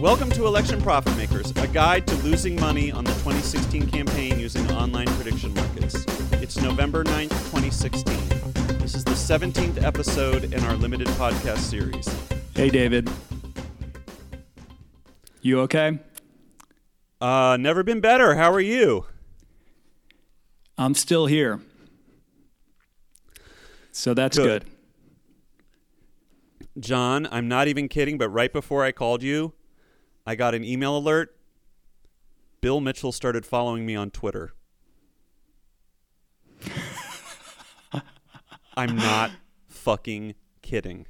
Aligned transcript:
Welcome 0.00 0.30
to 0.30 0.46
Election 0.46 0.80
Profit 0.80 1.14
Makers, 1.18 1.50
a 1.50 1.68
guide 1.68 2.06
to 2.06 2.14
losing 2.24 2.58
money 2.58 2.90
on 2.90 3.04
the 3.04 3.10
2016 3.10 3.90
campaign 3.90 4.40
using 4.40 4.66
online 4.72 5.06
prediction 5.08 5.52
markets. 5.52 6.06
It's 6.32 6.56
November 6.58 7.04
9th, 7.04 7.28
2016. 7.28 8.16
This 8.78 8.94
is 8.94 9.04
the 9.04 9.10
17th 9.10 9.82
episode 9.82 10.54
in 10.54 10.64
our 10.64 10.74
limited 10.74 11.06
podcast 11.08 11.58
series. 11.58 12.08
Hey, 12.54 12.70
David. 12.70 13.10
You 15.42 15.60
okay? 15.60 15.98
Uh, 17.20 17.58
never 17.60 17.82
been 17.82 18.00
better. 18.00 18.36
How 18.36 18.50
are 18.52 18.58
you? 18.58 19.04
I'm 20.78 20.94
still 20.94 21.26
here. 21.26 21.60
So 23.92 24.14
that's 24.14 24.38
Good. 24.38 24.64
good. 24.64 24.72
John, 26.82 27.28
I'm 27.30 27.48
not 27.48 27.68
even 27.68 27.86
kidding, 27.86 28.16
but 28.16 28.30
right 28.30 28.50
before 28.50 28.82
I 28.82 28.92
called 28.92 29.22
you, 29.22 29.52
I 30.30 30.36
got 30.36 30.54
an 30.54 30.62
email 30.62 30.96
alert. 30.96 31.34
Bill 32.60 32.80
Mitchell 32.80 33.10
started 33.10 33.44
following 33.44 33.84
me 33.84 33.96
on 33.96 34.12
Twitter. 34.12 34.52
I'm 38.76 38.94
not 38.94 39.32
fucking 39.66 40.36
kidding. 40.62 41.08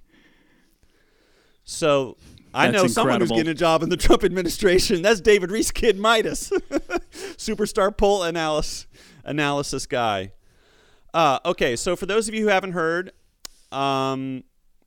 So 1.64 2.16
I 2.54 2.70
That's 2.70 2.82
know 2.82 2.88
someone 2.88 3.20
who's 3.20 3.28
getting 3.28 3.48
a 3.48 3.54
job 3.54 3.82
in 3.82 3.90
the 3.90 3.98
Trump 3.98 4.24
administration. 4.24 5.02
That's 5.02 5.20
David 5.20 5.50
Rees 5.50 5.70
Kid 5.70 5.98
Midas, 5.98 6.48
superstar 7.36 7.94
poll 7.94 8.22
analysis 8.22 8.86
analysis 9.22 9.84
guy. 9.84 10.32
Uh, 11.12 11.40
okay, 11.44 11.76
so 11.76 11.94
for 11.94 12.06
those 12.06 12.26
of 12.26 12.32
you 12.32 12.44
who 12.44 12.48
haven't 12.48 12.72
heard, 12.72 13.12
um, 13.70 14.44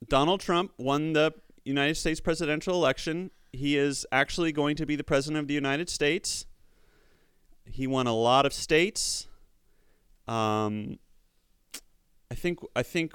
Donald 0.08 0.40
Trump 0.40 0.72
won 0.76 1.12
the 1.12 1.32
United 1.64 1.94
States 1.94 2.18
presidential 2.20 2.74
election. 2.74 3.30
He 3.54 3.76
is 3.76 4.06
actually 4.10 4.52
going 4.52 4.76
to 4.76 4.86
be 4.86 4.96
the 4.96 5.04
president 5.04 5.40
of 5.40 5.48
the 5.48 5.54
United 5.54 5.88
States. 5.88 6.46
He 7.64 7.86
won 7.86 8.06
a 8.06 8.14
lot 8.14 8.46
of 8.46 8.52
states. 8.52 9.26
Um, 10.26 10.98
I 12.30 12.34
think 12.34 12.60
I 12.74 12.82
think 12.82 13.14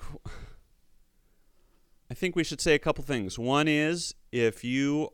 I 2.09 2.13
think 2.13 2.35
we 2.35 2.43
should 2.43 2.61
say 2.61 2.73
a 2.73 2.79
couple 2.79 3.03
things. 3.03 3.37
One 3.37 3.67
is 3.67 4.15
if 4.31 4.63
you 4.63 5.09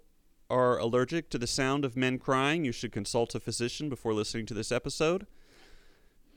are 0.49 0.77
allergic 0.77 1.29
to 1.31 1.37
the 1.37 1.47
sound 1.47 1.83
of 1.83 1.97
men 1.97 2.19
crying, 2.19 2.63
you 2.63 2.71
should 2.71 2.91
consult 2.91 3.35
a 3.35 3.39
physician 3.39 3.89
before 3.89 4.13
listening 4.13 4.45
to 4.45 4.53
this 4.53 4.71
episode. 4.71 5.25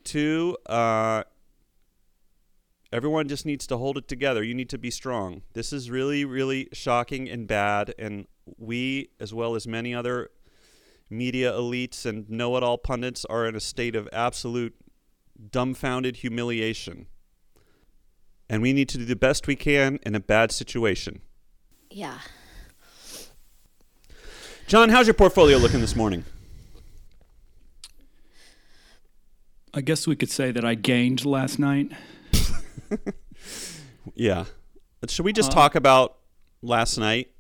Two, 0.02 0.56
uh, 0.66 1.24
everyone 2.92 3.28
just 3.28 3.44
needs 3.44 3.66
to 3.66 3.76
hold 3.76 3.98
it 3.98 4.08
together. 4.08 4.42
You 4.42 4.54
need 4.54 4.70
to 4.70 4.78
be 4.78 4.90
strong. 4.90 5.42
This 5.52 5.72
is 5.72 5.90
really, 5.90 6.24
really 6.24 6.68
shocking 6.72 7.28
and 7.28 7.46
bad. 7.46 7.94
And 7.98 8.26
we, 8.56 9.10
as 9.20 9.34
well 9.34 9.54
as 9.54 9.66
many 9.66 9.94
other 9.94 10.30
media 11.10 11.52
elites 11.52 12.04
and 12.06 12.28
know 12.28 12.56
it 12.56 12.62
all 12.62 12.78
pundits, 12.78 13.24
are 13.26 13.46
in 13.46 13.54
a 13.54 13.60
state 13.60 13.94
of 13.96 14.08
absolute 14.12 14.74
dumbfounded 15.50 16.16
humiliation. 16.16 17.06
And 18.48 18.62
we 18.62 18.72
need 18.72 18.88
to 18.90 18.98
do 18.98 19.04
the 19.04 19.16
best 19.16 19.46
we 19.46 19.56
can 19.56 19.98
in 20.04 20.14
a 20.14 20.20
bad 20.20 20.52
situation. 20.52 21.20
Yeah. 21.90 22.18
John, 24.66 24.88
how's 24.90 25.06
your 25.06 25.14
portfolio 25.14 25.56
looking 25.58 25.80
this 25.80 25.96
morning? 25.96 26.24
I 29.74 29.80
guess 29.80 30.06
we 30.06 30.16
could 30.16 30.30
say 30.30 30.50
that 30.50 30.64
I 30.64 30.74
gained 30.74 31.24
last 31.24 31.58
night. 31.58 31.92
Yeah. 34.14 34.46
But 35.00 35.10
should 35.10 35.24
we 35.26 35.32
just 35.34 35.50
Uh, 35.52 35.54
talk 35.54 35.74
about 35.74 36.16
last 36.62 36.96
night? 36.98 37.30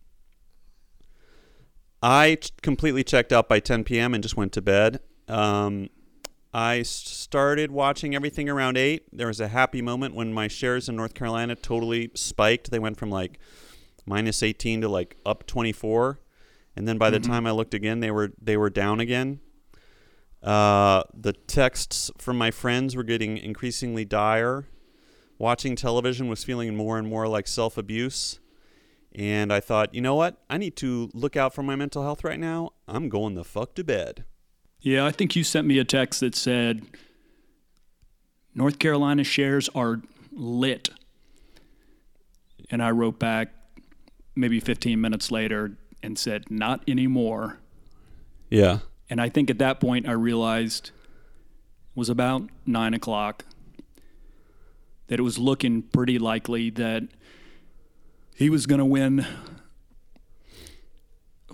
I 2.02 2.38
completely 2.62 3.04
checked 3.04 3.32
out 3.32 3.48
by 3.48 3.60
10 3.60 3.84
p.m. 3.84 4.14
and 4.14 4.22
just 4.22 4.36
went 4.36 4.52
to 4.52 4.62
bed. 4.62 5.00
Um, 5.26 5.90
I 6.54 6.82
started 6.82 7.70
watching 7.70 8.14
everything 8.14 8.48
around 8.48 8.76
8. 8.76 9.04
There 9.12 9.26
was 9.26 9.40
a 9.40 9.48
happy 9.48 9.82
moment 9.82 10.14
when 10.14 10.32
my 10.32 10.48
shares 10.48 10.88
in 10.88 10.96
North 10.96 11.14
Carolina 11.14 11.54
totally 11.54 12.10
spiked. 12.14 12.70
They 12.70 12.78
went 12.78 12.96
from 12.98 13.10
like 13.10 13.38
minus 14.06 14.42
18 14.42 14.82
to 14.82 14.88
like 14.88 15.16
up 15.26 15.46
24. 15.46 16.20
And 16.76 16.86
then 16.86 16.96
by 16.96 17.10
the 17.10 17.18
time 17.18 17.46
I 17.46 17.50
looked 17.50 17.74
again, 17.74 18.00
they 18.00 18.10
were 18.10 18.32
they 18.40 18.56
were 18.56 18.70
down 18.70 19.00
again. 19.00 19.40
Uh, 20.40 21.02
the 21.12 21.32
texts 21.32 22.10
from 22.18 22.38
my 22.38 22.52
friends 22.52 22.94
were 22.94 23.02
getting 23.02 23.36
increasingly 23.36 24.04
dire 24.04 24.66
watching 25.38 25.76
television 25.76 26.28
was 26.28 26.44
feeling 26.44 26.76
more 26.76 26.98
and 26.98 27.08
more 27.08 27.26
like 27.28 27.46
self 27.46 27.78
abuse. 27.78 28.40
And 29.18 29.52
I 29.52 29.58
thought, 29.58 29.92
you 29.92 30.00
know 30.00 30.14
what? 30.14 30.40
I 30.48 30.58
need 30.58 30.76
to 30.76 31.10
look 31.12 31.36
out 31.36 31.52
for 31.52 31.64
my 31.64 31.74
mental 31.74 32.04
health 32.04 32.22
right 32.22 32.38
now. 32.38 32.70
I'm 32.86 33.08
going 33.08 33.34
the 33.34 33.42
fuck 33.42 33.74
to 33.74 33.82
bed. 33.82 34.24
Yeah, 34.80 35.04
I 35.04 35.10
think 35.10 35.34
you 35.34 35.42
sent 35.42 35.66
me 35.66 35.80
a 35.80 35.84
text 35.84 36.20
that 36.20 36.36
said 36.36 36.82
North 38.54 38.78
Carolina 38.78 39.24
shares 39.24 39.68
are 39.74 40.02
lit. 40.30 40.90
And 42.70 42.80
I 42.80 42.92
wrote 42.92 43.18
back 43.18 43.48
maybe 44.36 44.60
15 44.60 45.00
minutes 45.00 45.32
later 45.32 45.72
and 46.00 46.16
said, 46.16 46.48
not 46.48 46.84
anymore. 46.86 47.58
Yeah. 48.50 48.78
And 49.10 49.20
I 49.20 49.28
think 49.30 49.50
at 49.50 49.58
that 49.58 49.80
point 49.80 50.08
I 50.08 50.12
realized 50.12 50.92
it 51.90 51.98
was 51.98 52.08
about 52.08 52.48
nine 52.64 52.94
o'clock 52.94 53.44
that 55.08 55.18
it 55.18 55.22
was 55.22 55.38
looking 55.38 55.82
pretty 55.82 56.20
likely 56.20 56.70
that 56.70 57.02
he 58.38 58.48
was 58.48 58.66
going 58.66 58.78
to 58.78 58.84
win 58.84 59.26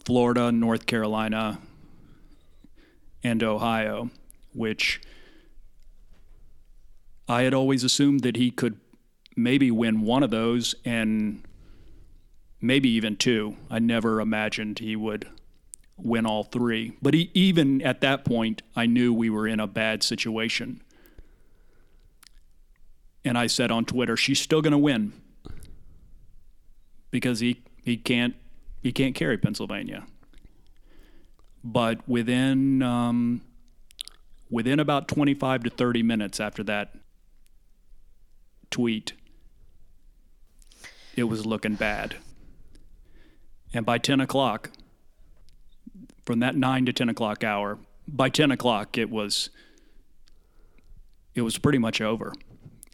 Florida, 0.05 0.53
North 0.53 0.85
Carolina, 0.85 1.59
and 3.23 3.43
Ohio, 3.43 4.11
which 4.53 5.01
I 7.27 7.45
had 7.45 7.55
always 7.55 7.85
assumed 7.85 8.21
that 8.21 8.37
he 8.37 8.51
could 8.51 8.79
maybe 9.35 9.71
win 9.71 10.03
one 10.03 10.23
of 10.23 10.31
those 10.31 10.75
and 10.85 11.43
maybe 12.61 12.91
even 12.91 13.17
two. 13.17 13.57
I 13.71 13.79
never 13.79 14.21
imagined 14.21 14.79
he 14.79 14.95
would 14.95 15.27
win 15.97 16.27
all 16.27 16.45
three. 16.45 16.99
But 17.01 17.15
he, 17.15 17.31
even 17.33 17.81
at 17.81 18.03
that 18.03 18.27
point, 18.27 18.61
I 18.77 18.85
knew 18.85 19.15
we 19.15 19.31
were 19.31 19.49
in 19.49 19.59
a 19.59 19.67
bad 19.67 20.03
situation. 20.03 20.83
And 23.25 23.39
I 23.39 23.47
said 23.47 23.71
on 23.71 23.87
Twitter, 23.87 24.19
she's 24.19 24.39
still 24.39 24.61
going 24.61 24.73
to 24.73 24.79
win 24.79 25.15
because 27.15 27.39
he, 27.39 27.63
he 27.85 27.97
can't 27.97 28.35
he 28.83 28.91
can't 28.91 29.15
carry 29.15 29.39
Pennsylvania. 29.39 30.05
But 31.63 32.01
within 32.09 32.83
um, 32.83 33.41
within 34.51 34.81
about 34.81 35.07
25 35.07 35.63
to 35.63 35.71
30 35.71 36.03
minutes 36.03 36.41
after 36.41 36.65
that 36.65 36.97
tweet, 38.69 39.13
it 41.15 41.25
was 41.25 41.47
looking 41.47 41.77
bad. 41.77 42.17
And 43.73 43.87
by 43.87 43.99
10 43.99 44.21
o'clock, 44.21 44.71
from 46.27 46.41
that 46.41 46.57
9 46.57 46.87
to 46.87 46.93
10 46.93 47.11
o'clock 47.11 47.45
hour, 47.45 47.79
by 48.09 48.29
10 48.29 48.51
o'clock, 48.51 48.99
it 48.99 49.09
was 49.09 49.51
it 51.37 51.43
was 51.43 51.59
pretty 51.59 51.79
much 51.79 52.01
over. 52.01 52.33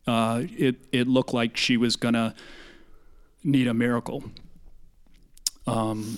Uh, 0.06 0.42
it 0.58 0.76
it 0.92 1.08
looked 1.08 1.32
like 1.32 1.56
she 1.56 1.78
was 1.78 1.97
gonna 1.97 2.34
need 3.43 3.67
a 3.67 3.75
miracle. 3.75 4.25
Um, 5.67 6.17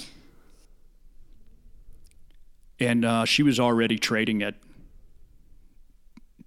and 2.80 3.04
uh, 3.04 3.24
she 3.24 3.42
was 3.42 3.60
already 3.60 3.98
trading 3.98 4.42
at 4.42 4.54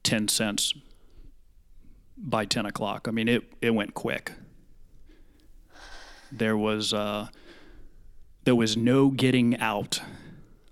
ten 0.04 0.28
cents 0.28 0.74
by 2.18 2.46
ten 2.46 2.66
o'clock. 2.66 3.08
I 3.08 3.12
mean, 3.12 3.28
it 3.28 3.44
it 3.62 3.72
went 3.72 3.94
quick. 3.94 4.32
There 6.32 6.58
was 6.58 6.94
uh, 6.94 7.28
there 8.44 8.56
was 8.56 8.76
no 8.76 9.10
getting 9.10 9.58
out. 9.60 10.02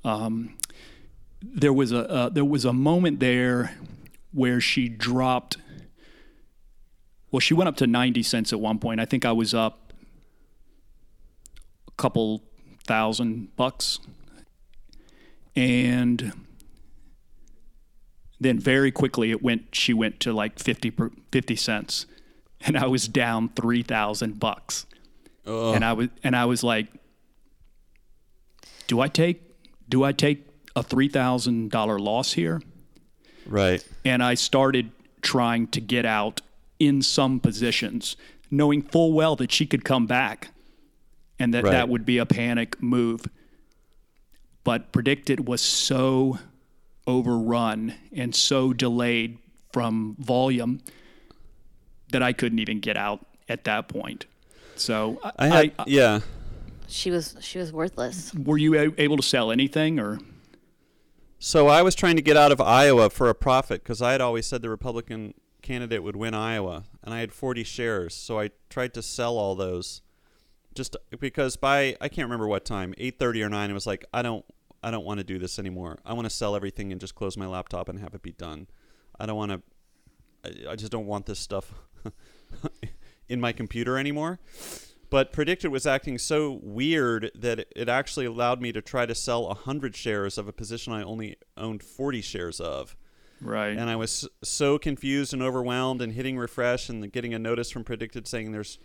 Um, 0.04 0.58
there 1.42 1.74
was 1.74 1.92
a 1.92 2.10
uh, 2.10 2.30
there 2.30 2.46
was 2.46 2.66
a 2.66 2.74
moment 2.74 3.20
there 3.20 3.76
where 4.32 4.60
she 4.60 4.90
dropped. 4.90 5.58
Well, 7.32 7.40
she 7.40 7.54
went 7.54 7.68
up 7.68 7.78
to 7.78 7.88
ninety 7.88 8.24
cents 8.24 8.52
at 8.54 8.60
one 8.60 8.80
point. 8.80 9.00
I 9.00 9.06
think 9.06 9.26
I 9.26 9.32
was 9.32 9.54
up 9.54 9.83
couple 12.04 12.44
thousand 12.86 13.56
bucks, 13.56 13.98
and 15.56 16.34
then 18.42 18.60
very 18.60 18.92
quickly 18.92 19.32
it 19.32 19.42
went. 19.42 19.74
She 19.74 19.94
went 19.94 20.20
to 20.20 20.34
like 20.34 20.60
50, 20.60 20.92
per, 20.92 21.12
50 21.32 21.56
cents, 21.56 22.06
and 22.60 22.78
I 22.78 22.88
was 22.88 23.08
down 23.08 23.50
three 23.56 23.84
thousand 23.84 24.38
bucks. 24.38 24.86
And 25.46 25.86
I 25.86 25.94
was 25.94 26.10
and 26.26 26.36
I 26.36 26.44
was 26.44 26.62
like, 26.62 26.88
do 28.88 29.00
I 29.00 29.08
take 29.08 29.42
do 29.88 30.04
I 30.04 30.12
take 30.12 30.46
a 30.76 30.84
three 30.84 31.08
thousand 31.08 31.72
dollar 31.72 31.98
loss 32.00 32.34
here? 32.34 32.62
Right. 33.46 33.86
and 34.06 34.24
I 34.24 34.36
started 34.36 34.92
trying 35.22 35.68
to 35.68 35.82
get 35.82 36.06
out 36.06 36.42
in 36.80 37.02
some 37.02 37.40
positions, 37.42 38.16
knowing 38.50 38.82
full 38.82 39.12
well 39.14 39.36
that 39.36 39.52
she 39.52 39.66
could 39.66 39.84
come 39.84 40.06
back 40.06 40.53
and 41.44 41.54
that 41.54 41.64
Right. 41.66 41.72
that 41.72 41.90
would 41.90 42.06
be 42.06 42.18
a 42.18 42.26
panic 42.26 42.82
move. 42.82 43.26
but 44.66 44.94
PredictIt 44.94 45.42
was 45.42 45.60
so 45.62 46.40
overrun 47.06 47.94
and 48.14 48.34
so 48.34 48.72
delayed 48.72 49.38
from 49.74 50.16
volume 50.20 50.80
that 52.14 52.24
I 52.24 52.32
couldn't 52.32 52.60
even 52.60 52.80
get 52.80 52.96
out 52.96 53.26
at 53.50 53.66
that 53.66 53.90
point. 53.90 54.26
So 54.78 55.20
I 55.38 55.48
had, 55.48 55.72
I- 55.78 55.84
yeah. 55.86 56.20
She 56.88 57.12
was 57.12 57.36
she 57.42 57.58
was 57.60 57.74
worthless. 57.74 58.34
were 58.34 58.58
you 58.58 58.74
a- 58.80 59.02
able 59.02 59.18
to 59.18 59.24
sell 59.24 59.52
anything 59.52 60.00
or? 60.00 60.20
So 61.40 61.68
I 61.68 61.82
was 61.82 61.94
trying 61.94 62.16
to 62.16 62.22
get 62.22 62.38
out 62.38 62.54
of 62.54 62.62
Iowa 62.62 63.10
for 63.10 63.28
a 63.28 63.36
profit 63.36 63.84
because 63.84 64.02
I 64.02 64.14
had 64.14 64.22
always 64.22 64.46
said 64.48 64.62
the 64.62 64.70
Republican 64.70 65.34
candidate 65.62 66.04
would 66.04 66.16
win 66.16 66.34
Iowa, 66.34 66.86
and 67.04 67.14
I 67.14 67.20
had 67.20 67.34
40 67.34 67.66
shares. 67.66 68.16
So 68.16 68.40
I 68.40 68.52
tried 68.70 68.94
to 68.94 69.02
sell 69.02 69.38
all 69.38 69.56
those, 69.56 70.02
just 70.74 70.96
because 71.20 71.56
by 71.56 71.96
I 72.02 72.10
can't 72.10 72.26
remember 72.26 72.48
what 72.48 72.66
time, 72.66 72.94
8:30 72.98 73.44
or 73.44 73.50
9. 73.50 73.70
It 73.70 73.74
was 73.74 73.88
like 73.88 74.06
I 74.14 74.22
don't 74.22 74.46
I 74.84 74.92
don't 74.92 75.06
want 75.06 75.20
to 75.20 75.24
do 75.24 75.40
this 75.40 75.60
anymore. 75.60 76.00
I 76.06 76.14
want 76.14 76.26
to 76.26 76.30
sell 76.30 76.56
everything 76.56 76.92
and 76.92 77.00
just 77.00 77.16
close 77.16 77.38
my 77.38 77.48
laptop 77.48 77.90
and 77.90 78.00
have 78.00 78.14
it 78.14 78.22
be 78.22 78.34
done. 78.34 78.68
I 79.20 79.26
don't 79.26 79.38
want 79.38 79.52
to. 79.52 79.62
I, 80.44 80.72
I 80.72 80.76
just 80.76 80.92
don't 80.92 81.06
want 81.06 81.26
this 81.26 81.40
stuff 81.40 81.74
in 83.30 83.40
my 83.40 83.52
computer 83.52 83.98
anymore. 83.98 84.40
But 85.10 85.32
PredictIt 85.32 85.70
was 85.70 85.86
acting 85.86 86.18
so 86.18 86.60
weird 86.64 87.32
that 87.36 87.68
it 87.76 87.88
actually 87.88 88.26
allowed 88.26 88.62
me 88.62 88.72
to 88.72 88.82
try 88.82 89.06
to 89.06 89.14
sell 89.14 89.46
100 89.48 89.96
shares 89.96 90.40
of 90.40 90.48
a 90.48 90.52
position 90.52 90.92
I 90.92 91.04
only 91.04 91.38
owned 91.56 91.84
40 91.84 92.22
shares 92.22 92.60
of. 92.60 92.98
Right. 93.40 93.78
And 93.78 93.92
I 93.92 93.96
was 93.96 94.28
so 94.44 94.80
confused 94.80 95.32
and 95.32 95.44
overwhelmed 95.44 96.02
and 96.02 96.14
hitting 96.14 96.38
refresh 96.38 96.90
and 96.90 97.12
getting 97.12 97.34
a 97.34 97.40
notice 97.40 97.70
from 97.70 97.84
PredictIt 97.84 98.28
saying 98.28 98.54
there's 98.54 98.80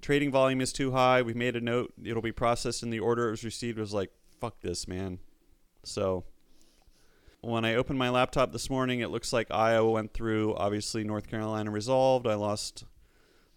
trading 0.00 0.30
volume 0.30 0.60
is 0.60 0.72
too 0.72 0.92
high. 0.92 1.22
We've 1.22 1.36
made 1.36 1.56
a 1.56 1.60
note. 1.60 1.92
It'll 2.02 2.22
be 2.22 2.32
processed 2.32 2.82
in 2.82 2.90
the 2.90 3.00
order 3.00 3.28
it 3.28 3.32
was 3.32 3.44
received. 3.44 3.78
Was 3.78 3.94
like, 3.94 4.10
fuck 4.40 4.60
this, 4.60 4.86
man. 4.86 5.18
So 5.84 6.24
when 7.40 7.64
I 7.64 7.74
opened 7.74 7.98
my 7.98 8.08
laptop 8.08 8.52
this 8.52 8.70
morning, 8.70 9.00
it 9.00 9.10
looks 9.10 9.32
like 9.32 9.50
Iowa 9.50 9.90
went 9.90 10.12
through. 10.12 10.54
Obviously, 10.56 11.04
North 11.04 11.28
Carolina 11.28 11.70
resolved. 11.70 12.26
I 12.26 12.34
lost 12.34 12.84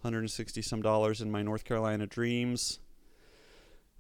160 0.01 0.62
some 0.62 0.81
dollars 0.81 1.21
in 1.21 1.31
my 1.31 1.41
North 1.41 1.63
Carolina 1.63 2.06
dreams. 2.06 2.80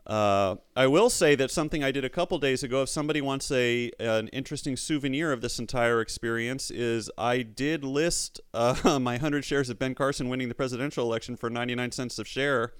Uh, 0.05 0.55
I 0.75 0.87
will 0.87 1.09
say 1.09 1.35
that 1.35 1.51
something 1.51 1.83
I 1.83 1.91
did 1.91 2.03
a 2.03 2.09
couple 2.09 2.39
days 2.39 2.63
ago. 2.63 2.81
If 2.83 2.89
somebody 2.89 3.21
wants 3.21 3.51
a 3.51 3.91
an 3.99 4.27
interesting 4.29 4.75
souvenir 4.75 5.31
of 5.31 5.41
this 5.41 5.59
entire 5.59 6.01
experience, 6.01 6.71
is 6.71 7.11
I 7.17 7.41
did 7.43 7.83
list 7.83 8.39
uh, 8.53 8.75
my 9.01 9.13
100 9.13 9.45
shares 9.45 9.69
of 9.69 9.77
Ben 9.77 9.95
Carson 9.95 10.29
winning 10.29 10.49
the 10.49 10.55
presidential 10.55 11.05
election 11.05 11.35
for 11.35 11.49
99 11.49 11.91
cents 11.91 12.17
a 12.17 12.25
share. 12.25 12.73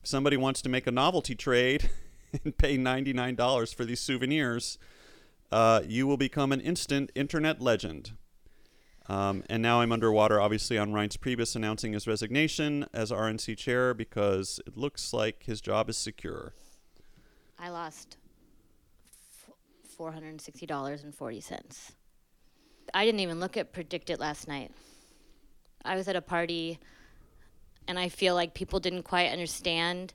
If 0.00 0.08
somebody 0.08 0.36
wants 0.36 0.62
to 0.62 0.68
make 0.68 0.86
a 0.86 0.92
novelty 0.92 1.34
trade 1.34 1.90
and 2.44 2.56
pay 2.56 2.78
$99 2.78 3.74
for 3.74 3.84
these 3.84 4.00
souvenirs, 4.00 4.78
uh, 5.50 5.80
you 5.86 6.06
will 6.06 6.16
become 6.16 6.52
an 6.52 6.60
instant 6.60 7.10
internet 7.14 7.60
legend. 7.60 8.12
Um, 9.08 9.42
and 9.48 9.62
now 9.62 9.80
I'm 9.80 9.90
underwater, 9.90 10.40
obviously, 10.40 10.76
on 10.76 10.92
Reince 10.92 11.16
Priebus 11.16 11.56
announcing 11.56 11.94
his 11.94 12.06
resignation 12.06 12.86
as 12.92 13.10
RNC 13.10 13.56
chair 13.56 13.94
because 13.94 14.60
it 14.66 14.76
looks 14.76 15.14
like 15.14 15.44
his 15.44 15.62
job 15.62 15.88
is 15.88 15.96
secure. 15.96 16.52
I 17.58 17.70
lost 17.70 18.18
four 19.82 20.12
hundred 20.12 20.28
and 20.28 20.40
sixty 20.40 20.66
dollars 20.66 21.02
and 21.04 21.14
forty 21.14 21.40
cents. 21.40 21.92
I 22.92 23.04
didn't 23.04 23.20
even 23.20 23.40
look 23.40 23.56
at 23.56 23.72
PredictIt 23.72 24.18
last 24.18 24.46
night. 24.46 24.72
I 25.84 25.96
was 25.96 26.06
at 26.06 26.16
a 26.16 26.22
party, 26.22 26.78
and 27.86 27.98
I 27.98 28.10
feel 28.10 28.34
like 28.34 28.52
people 28.54 28.78
didn't 28.78 29.04
quite 29.04 29.30
understand. 29.30 30.12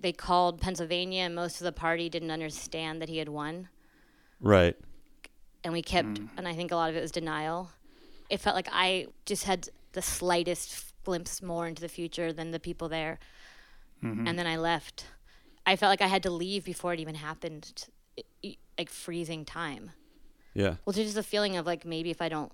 They 0.00 0.12
called 0.12 0.60
Pennsylvania, 0.60 1.22
and 1.22 1.34
most 1.34 1.60
of 1.60 1.64
the 1.64 1.72
party 1.72 2.08
didn't 2.08 2.30
understand 2.30 3.00
that 3.00 3.08
he 3.08 3.18
had 3.18 3.28
won. 3.28 3.68
Right. 4.40 4.76
And 5.64 5.72
we 5.72 5.82
kept 5.82 6.18
hmm. 6.18 6.26
and 6.36 6.46
i 6.48 6.54
think 6.54 6.70
a 6.72 6.76
lot 6.76 6.90
of 6.90 6.96
it 6.96 7.00
was 7.00 7.10
denial. 7.12 7.70
It 8.30 8.40
felt 8.40 8.56
like 8.56 8.68
i 8.72 9.06
just 9.26 9.44
had 9.44 9.68
the 9.92 10.02
slightest 10.02 10.94
glimpse 11.04 11.42
more 11.42 11.66
into 11.66 11.82
the 11.82 11.88
future 11.88 12.32
than 12.32 12.50
the 12.50 12.60
people 12.60 12.88
there. 12.88 13.18
Mm-hmm. 14.02 14.26
And 14.26 14.38
then 14.38 14.46
i 14.46 14.56
left. 14.56 15.06
I 15.66 15.76
felt 15.76 15.90
like 15.90 16.02
i 16.02 16.06
had 16.08 16.22
to 16.24 16.30
leave 16.30 16.64
before 16.64 16.92
it 16.94 17.00
even 17.00 17.14
happened 17.16 17.72
t- 17.74 18.24
i- 18.44 18.56
like 18.78 18.90
freezing 18.90 19.44
time. 19.44 19.90
Yeah. 20.54 20.76
well 20.84 20.92
there's 20.92 21.06
just 21.06 21.16
the 21.16 21.22
feeling 21.22 21.56
of 21.56 21.66
like 21.66 21.84
maybe 21.86 22.10
if 22.10 22.20
i 22.20 22.28
don't 22.28 22.52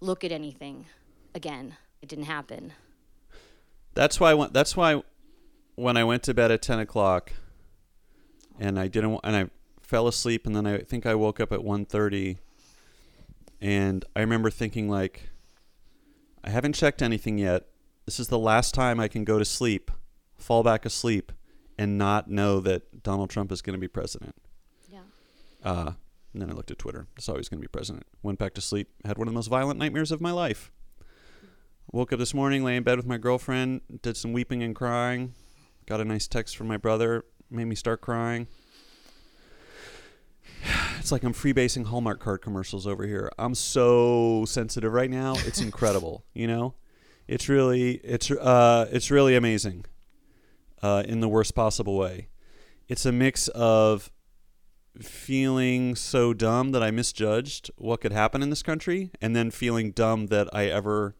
look 0.00 0.24
at 0.24 0.32
anything 0.32 0.86
again 1.34 1.76
it 2.02 2.08
didn't 2.08 2.24
happen. 2.24 2.72
That's 3.94 4.18
why. 4.18 4.30
I 4.32 4.34
went, 4.34 4.52
that's 4.52 4.76
why 4.76 5.02
when 5.76 5.96
I 5.96 6.04
went 6.04 6.22
to 6.24 6.34
bed 6.34 6.50
at 6.50 6.62
ten 6.62 6.78
o'clock, 6.80 7.32
and 8.58 8.78
I 8.78 8.88
didn't, 8.88 9.12
wa- 9.12 9.20
and 9.22 9.36
I 9.36 9.50
fell 9.92 10.08
asleep, 10.08 10.46
and 10.46 10.56
then 10.56 10.66
I 10.66 10.78
think 10.78 11.04
I 11.04 11.14
woke 11.14 11.38
up 11.38 11.52
at 11.52 11.60
1.30, 11.60 12.38
and 13.60 14.02
I 14.16 14.20
remember 14.20 14.48
thinking 14.48 14.88
like, 14.88 15.28
I 16.42 16.48
haven't 16.48 16.72
checked 16.72 17.02
anything 17.02 17.36
yet. 17.36 17.64
This 18.06 18.18
is 18.18 18.28
the 18.28 18.38
last 18.38 18.72
time 18.72 18.98
I 18.98 19.06
can 19.06 19.22
go 19.22 19.38
to 19.38 19.44
sleep, 19.44 19.90
fall 20.38 20.62
back 20.62 20.86
asleep, 20.86 21.30
and 21.76 21.98
not 21.98 22.30
know 22.30 22.58
that 22.60 23.02
Donald 23.02 23.28
Trump 23.28 23.52
is 23.52 23.60
going 23.60 23.74
to 23.74 23.78
be 23.78 23.86
president. 23.86 24.34
yeah 24.90 25.00
Uh, 25.62 25.92
and 26.32 26.40
then 26.40 26.48
I 26.48 26.54
looked 26.54 26.70
at 26.70 26.78
Twitter. 26.78 27.06
Saw 27.18 27.32
he 27.32 27.38
was 27.38 27.50
going 27.50 27.60
to 27.60 27.68
be 27.68 27.70
president. 27.70 28.06
Went 28.22 28.38
back 28.38 28.54
to 28.54 28.62
sleep. 28.62 28.88
Had 29.04 29.18
one 29.18 29.28
of 29.28 29.34
the 29.34 29.36
most 29.36 29.48
violent 29.48 29.78
nightmares 29.78 30.10
of 30.10 30.22
my 30.22 30.32
life. 30.32 30.72
Woke 31.92 32.14
up 32.14 32.18
this 32.18 32.32
morning, 32.32 32.64
lay 32.64 32.76
in 32.76 32.82
bed 32.82 32.96
with 32.96 33.06
my 33.06 33.18
girlfriend, 33.18 33.82
did 34.00 34.16
some 34.16 34.32
weeping 34.32 34.62
and 34.62 34.74
crying. 34.74 35.34
Got 35.84 36.00
a 36.00 36.06
nice 36.06 36.26
text 36.26 36.56
from 36.56 36.66
my 36.66 36.78
brother, 36.78 37.26
made 37.50 37.66
me 37.66 37.74
start 37.74 38.00
crying. 38.00 38.46
It's 41.02 41.10
like 41.10 41.24
I'm 41.24 41.34
freebasing 41.34 41.86
Hallmark 41.86 42.20
card 42.20 42.42
commercials 42.42 42.86
over 42.86 43.04
here. 43.04 43.28
I'm 43.36 43.56
so 43.56 44.44
sensitive 44.46 44.92
right 44.92 45.10
now. 45.10 45.34
It's 45.38 45.60
incredible, 45.60 46.24
you 46.32 46.46
know? 46.46 46.74
It's 47.26 47.48
really 47.48 47.94
it's 48.04 48.30
uh 48.30 48.86
it's 48.92 49.10
really 49.10 49.34
amazing. 49.34 49.84
Uh 50.80 51.02
in 51.04 51.18
the 51.18 51.28
worst 51.28 51.56
possible 51.56 51.96
way. 51.96 52.28
It's 52.86 53.04
a 53.04 53.10
mix 53.10 53.48
of 53.48 54.12
feeling 55.00 55.96
so 55.96 56.32
dumb 56.32 56.70
that 56.70 56.84
I 56.84 56.92
misjudged 56.92 57.72
what 57.76 58.00
could 58.00 58.12
happen 58.12 58.40
in 58.40 58.50
this 58.50 58.62
country, 58.62 59.10
and 59.20 59.34
then 59.34 59.50
feeling 59.50 59.90
dumb 59.90 60.28
that 60.28 60.48
I 60.52 60.66
ever 60.66 61.16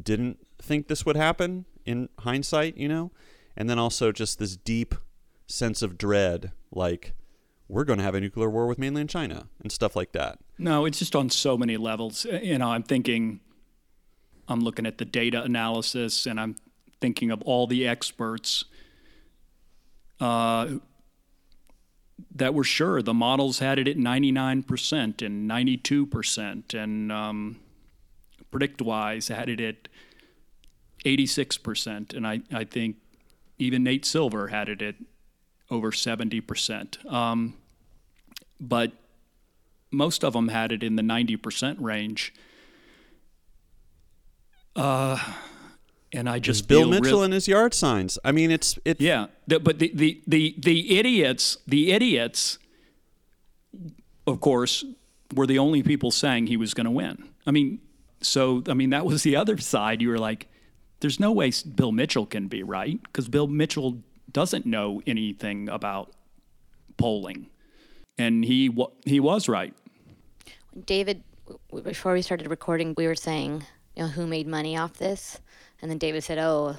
didn't 0.00 0.38
think 0.62 0.86
this 0.86 1.04
would 1.04 1.16
happen 1.16 1.64
in 1.84 2.10
hindsight, 2.20 2.76
you 2.76 2.86
know? 2.86 3.10
And 3.56 3.68
then 3.68 3.80
also 3.80 4.12
just 4.12 4.38
this 4.38 4.56
deep 4.56 4.94
sense 5.48 5.82
of 5.82 5.98
dread, 5.98 6.52
like, 6.70 7.12
we're 7.68 7.84
going 7.84 7.98
to 7.98 8.04
have 8.04 8.14
a 8.14 8.20
nuclear 8.20 8.48
war 8.48 8.66
with 8.66 8.78
mainland 8.78 9.10
China 9.10 9.48
and 9.62 9.72
stuff 9.72 9.96
like 9.96 10.12
that. 10.12 10.38
No, 10.58 10.84
it's 10.84 10.98
just 10.98 11.16
on 11.16 11.30
so 11.30 11.56
many 11.56 11.76
levels. 11.76 12.24
Uh, 12.24 12.38
You 12.42 12.58
know, 12.58 12.68
I'm 12.70 12.82
thinking, 12.82 13.40
I'm 14.48 14.60
looking 14.60 14.86
at 14.86 14.98
the 14.98 15.04
data 15.04 15.42
analysis 15.42 16.26
and 16.26 16.38
I'm 16.38 16.56
thinking 17.00 17.30
of 17.30 17.42
all 17.42 17.66
the 17.66 17.86
experts 17.86 18.64
uh, 20.20 20.68
that 22.34 22.54
were 22.54 22.64
sure 22.64 23.02
the 23.02 23.14
models 23.14 23.58
had 23.58 23.78
it 23.78 23.88
at 23.88 23.96
99% 23.96 25.22
and 25.24 25.50
92%, 25.50 26.74
and 26.74 27.12
um, 27.12 27.60
PredictWise 28.50 29.34
had 29.34 29.48
it 29.48 29.60
at 29.60 29.88
86%. 31.04 32.14
And 32.14 32.26
I, 32.26 32.40
I 32.52 32.64
think 32.64 32.96
even 33.58 33.82
Nate 33.82 34.04
Silver 34.04 34.48
had 34.48 34.68
it 34.68 34.80
at 34.80 34.94
over 35.70 35.90
70%. 35.90 37.12
Um, 37.12 37.54
but 38.60 38.92
most 39.90 40.24
of 40.24 40.32
them 40.32 40.48
had 40.48 40.72
it 40.72 40.82
in 40.82 40.96
the 40.96 41.02
90% 41.02 41.76
range. 41.80 42.34
Uh, 44.74 45.18
and 46.12 46.28
I 46.28 46.38
just 46.38 46.68
Bill 46.68 46.88
Mitchell 46.88 47.22
and 47.22 47.32
his 47.32 47.48
yard 47.48 47.74
signs. 47.74 48.18
I 48.24 48.32
mean, 48.32 48.50
it's 48.50 48.78
it. 48.84 49.00
yeah, 49.00 49.26
the, 49.46 49.58
but 49.58 49.78
the, 49.78 49.90
the 49.94 50.22
the 50.26 50.54
the 50.58 50.98
idiots, 50.98 51.58
the 51.66 51.92
idiots, 51.92 52.58
of 54.26 54.40
course, 54.40 54.84
were 55.34 55.46
the 55.46 55.58
only 55.58 55.82
people 55.82 56.10
saying 56.10 56.46
he 56.46 56.56
was 56.56 56.74
going 56.74 56.84
to 56.84 56.90
win. 56.90 57.28
I 57.46 57.50
mean, 57.50 57.80
so 58.20 58.62
I 58.68 58.74
mean 58.74 58.90
that 58.90 59.04
was 59.04 59.22
the 59.22 59.36
other 59.36 59.58
side. 59.58 60.00
You 60.00 60.10
were 60.10 60.18
like, 60.18 60.48
"There's 61.00 61.18
no 61.18 61.32
way 61.32 61.52
Bill 61.74 61.92
Mitchell 61.92 62.26
can 62.26 62.48
be 62.48 62.62
right 62.62 63.02
because 63.02 63.28
Bill 63.28 63.46
Mitchell 63.46 64.02
doesn't 64.32 64.66
know 64.66 65.02
anything 65.06 65.68
about 65.68 66.12
polling," 66.96 67.46
and 68.18 68.44
he 68.44 68.74
he 69.04 69.20
was 69.20 69.48
right. 69.48 69.74
David, 70.84 71.22
before 71.84 72.12
we 72.12 72.22
started 72.22 72.50
recording, 72.50 72.94
we 72.96 73.06
were 73.06 73.14
saying, 73.14 73.64
you 73.96 74.02
know, 74.02 74.08
who 74.08 74.26
made 74.26 74.46
money 74.46 74.76
off 74.76 74.94
this? 74.94 75.40
And 75.80 75.90
then 75.90 75.98
David 75.98 76.22
said, 76.22 76.38
oh, 76.38 76.76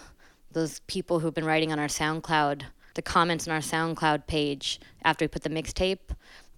those 0.51 0.79
people 0.81 1.19
who've 1.19 1.33
been 1.33 1.45
writing 1.45 1.71
on 1.71 1.79
our 1.79 1.87
SoundCloud, 1.87 2.63
the 2.93 3.01
comments 3.01 3.47
on 3.47 3.53
our 3.53 3.61
SoundCloud 3.61 4.27
page 4.27 4.79
after 5.03 5.23
we 5.23 5.27
put 5.27 5.43
the 5.43 5.49
mixtape. 5.49 6.15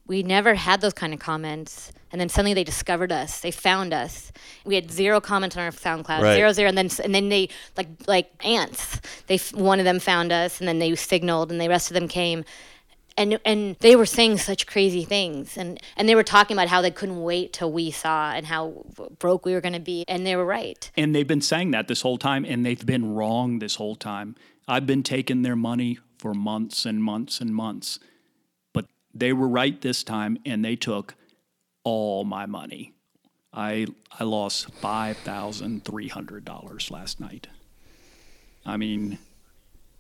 We 0.10 0.24
never 0.24 0.56
had 0.56 0.82
those 0.82 0.94
kind 0.94 1.14
of 1.14 1.20
comments. 1.20 1.94
And 2.12 2.20
then 2.20 2.28
suddenly 2.28 2.56
they 2.56 2.64
discovered 2.64 3.12
us. 3.12 3.40
They 3.40 3.52
found 3.52 3.94
us. 3.94 4.32
We 4.66 4.74
had 4.76 4.92
zero 4.92 5.22
comments 5.22 5.56
on 5.56 5.64
our 5.64 5.72
SoundCloud, 5.72 6.22
Right. 6.22 6.36
zero, 6.36 6.52
zero. 6.52 6.68
And 6.68 6.78
then, 6.78 6.90
and 7.04 7.14
then 7.16 7.30
they, 7.30 7.50
like, 7.78 7.88
like 8.08 8.32
ants, 8.44 9.00
they, 9.28 9.38
one 9.54 9.80
of 9.80 9.86
them 9.86 10.00
found 10.00 10.32
us 10.32 10.60
and 10.60 10.68
then 10.68 10.80
they 10.80 10.96
signaled 10.96 11.52
and 11.52 11.62
the 11.62 11.70
rest 11.70 11.92
of 11.92 11.94
them 11.94 12.08
came 12.10 12.44
and 13.18 13.40
and 13.44 13.76
they 13.82 13.96
were 13.96 14.06
saying 14.06 14.38
such 14.38 14.66
crazy 14.66 15.04
things 15.04 15.58
and 15.58 15.80
and 15.98 16.08
they 16.08 16.16
were 16.16 16.24
talking 16.24 16.56
about 16.56 16.70
how 16.70 16.82
they 16.82 16.92
couldn't 16.92 17.22
wait 17.22 17.52
till 17.52 17.72
we 17.72 17.92
saw 17.92 18.32
and 18.32 18.46
how 18.46 18.86
broke 19.20 19.46
we 19.46 19.54
were 19.54 19.62
going 19.62 19.74
to 19.74 19.80
be 19.80 20.06
and 20.08 20.26
they 20.26 20.36
were 20.36 20.46
right 20.46 20.90
And 20.96 21.14
they've 21.14 21.28
been 21.28 21.42
saying 21.42 21.72
that 21.72 21.88
this 21.88 22.02
whole 22.02 22.18
time, 22.18 22.46
and 22.46 22.66
they've 22.66 22.86
been 22.86 23.14
wrong 23.14 23.60
this 23.60 23.76
whole 23.76 23.96
time. 23.96 24.36
I've 24.68 24.88
been 24.88 25.04
taking 25.04 25.42
their 25.42 25.56
money 25.56 26.00
for 26.18 26.34
months 26.34 26.86
and 26.86 27.04
months 27.04 27.42
and 27.42 27.54
months, 27.54 28.00
but 28.00 28.06
they 29.14 29.34
were 29.34 29.48
right 29.48 29.80
this 29.82 30.04
time, 30.04 30.38
and 30.46 30.64
they 30.64 30.76
took 30.76 31.16
all 31.84 32.24
my 32.24 32.46
money. 32.46 32.94
I 33.54 33.88
I 34.20 34.24
lost 34.24 34.72
five 34.76 35.18
thousand 35.18 35.84
three 35.86 36.08
hundred 36.08 36.46
dollars 36.46 36.92
last 36.92 37.20
night. 37.20 37.48
I 38.66 38.78
mean, 38.78 39.18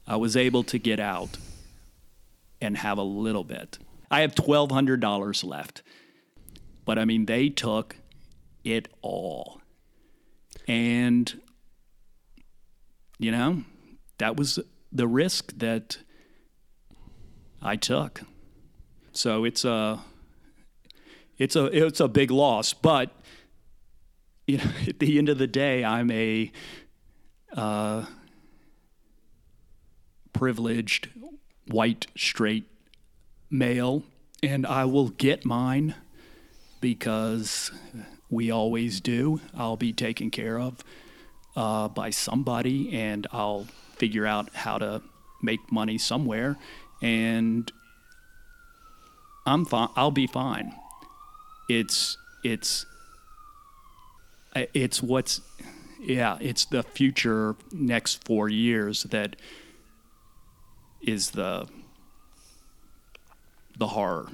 I 0.05 0.17
was 0.17 0.37
able 0.37 0.63
to 0.63 0.77
get 0.77 0.99
out 0.99 1.37
and 2.61 2.77
have 2.77 2.97
a 2.97 3.03
little 3.03 3.43
bit. 3.43 3.79
I 4.11 4.21
have 4.21 4.35
twelve 4.35 4.71
hundred 4.71 4.99
dollars 4.99 5.43
left, 5.43 5.81
but 6.85 6.99
I 6.99 7.05
mean, 7.05 7.25
they 7.25 7.49
took 7.49 7.95
it 8.63 8.87
all. 9.01 9.61
And, 10.67 11.41
you 13.17 13.31
know, 13.31 13.63
that 14.19 14.35
was 14.35 14.59
the 14.91 15.07
risk 15.07 15.57
that 15.57 15.97
I 17.61 17.75
took. 17.75 18.21
So 19.19 19.43
it's 19.43 19.65
a, 19.65 19.99
it's 21.37 21.57
a, 21.57 21.65
it's 21.65 21.99
a 21.99 22.07
big 22.07 22.31
loss. 22.31 22.71
But, 22.71 23.11
you 24.47 24.59
know, 24.59 24.71
at 24.87 24.99
the 24.99 25.17
end 25.17 25.27
of 25.27 25.37
the 25.37 25.45
day, 25.45 25.83
I'm 25.83 26.09
a 26.09 26.53
uh, 27.51 28.05
privileged, 30.31 31.09
white, 31.67 32.07
straight 32.15 32.71
male, 33.49 34.03
and 34.41 34.65
I 34.65 34.85
will 34.85 35.09
get 35.09 35.43
mine 35.43 35.95
because 36.79 37.71
we 38.29 38.49
always 38.49 39.01
do. 39.01 39.41
I'll 39.53 39.75
be 39.75 39.91
taken 39.91 40.31
care 40.31 40.57
of 40.57 40.81
uh, 41.57 41.89
by 41.89 42.09
somebody, 42.11 42.93
and 42.93 43.27
I'll 43.33 43.67
figure 43.97 44.25
out 44.25 44.55
how 44.55 44.77
to 44.77 45.01
make 45.41 45.73
money 45.73 45.97
somewhere, 45.97 46.57
and 47.01 47.69
I'm 49.49 49.65
fine. 49.65 49.89
I'll 49.95 50.11
be 50.11 50.27
fine. 50.27 50.73
It's 51.67 52.17
it's 52.43 52.85
uh, 54.55 54.65
it's 54.73 55.01
what's 55.01 55.41
yeah. 55.99 56.37
It's 56.39 56.65
the 56.65 56.83
future 56.83 57.55
next 57.71 58.23
four 58.25 58.47
years 58.47 59.03
that 59.03 59.35
is 61.01 61.31
the 61.31 61.67
the 63.77 63.87
horror 63.87 64.29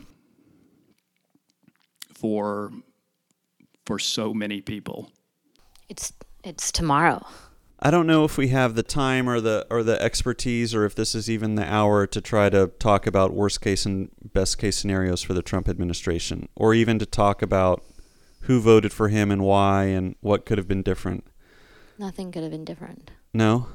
for 2.13 2.71
for 3.85 3.99
so 3.99 4.33
many 4.33 4.59
people. 4.59 5.11
it's 5.87 6.11
it's 6.43 6.71
tomorrow 6.71 7.25
I 7.85 7.91
don't 7.91 8.07
know 8.07 8.23
if 8.23 8.35
we 8.35 8.47
have 8.47 8.73
the 8.73 8.81
time 8.81 9.29
or 9.29 9.39
the 9.39 9.67
or 9.69 9.83
the 9.83 10.01
expertise 10.01 10.73
or 10.73 10.85
if 10.85 10.95
this 10.95 11.13
is 11.13 11.29
even 11.29 11.53
the 11.53 11.71
hour 11.71 12.07
to 12.07 12.19
try 12.19 12.49
to 12.49 12.71
talk 12.79 13.05
about 13.05 13.31
worst 13.31 13.61
case 13.61 13.85
and 13.85 14.09
best 14.33 14.57
case 14.57 14.75
scenarios 14.75 15.21
for 15.21 15.35
the 15.35 15.43
Trump 15.43 15.69
administration 15.69 16.49
or 16.55 16.73
even 16.73 16.97
to 16.97 17.05
talk 17.05 17.43
about 17.43 17.83
who 18.41 18.59
voted 18.59 18.91
for 18.91 19.09
him 19.09 19.29
and 19.29 19.43
why 19.43 19.83
and 19.83 20.15
what 20.21 20.47
could 20.47 20.57
have 20.57 20.67
been 20.67 20.81
different. 20.81 21.25
nothing 21.99 22.31
could 22.31 22.41
have 22.41 22.51
been 22.51 22.65
different 22.65 23.11
No. 23.35 23.67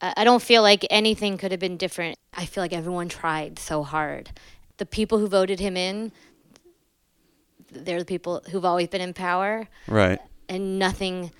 I 0.00 0.12
I 0.16 0.24
don't 0.24 0.42
feel 0.42 0.62
like 0.62 0.84
anything 0.90 1.38
could 1.38 1.52
have 1.52 1.60
been 1.60 1.76
different. 1.76 2.16
I 2.34 2.46
feel 2.46 2.64
like 2.64 2.72
everyone 2.72 3.08
tried 3.08 3.60
so 3.60 3.84
hard. 3.84 4.30
The 4.78 4.86
people 4.86 5.18
who 5.18 5.28
voted 5.28 5.60
him 5.60 5.76
in, 5.76 6.10
they're 7.70 8.00
the 8.00 8.04
people 8.16 8.42
who've 8.50 8.64
always 8.64 8.88
been 8.88 9.00
in 9.00 9.14
power, 9.14 9.68
Right. 9.86 10.18
and 10.48 10.80
nothing, 10.80 11.30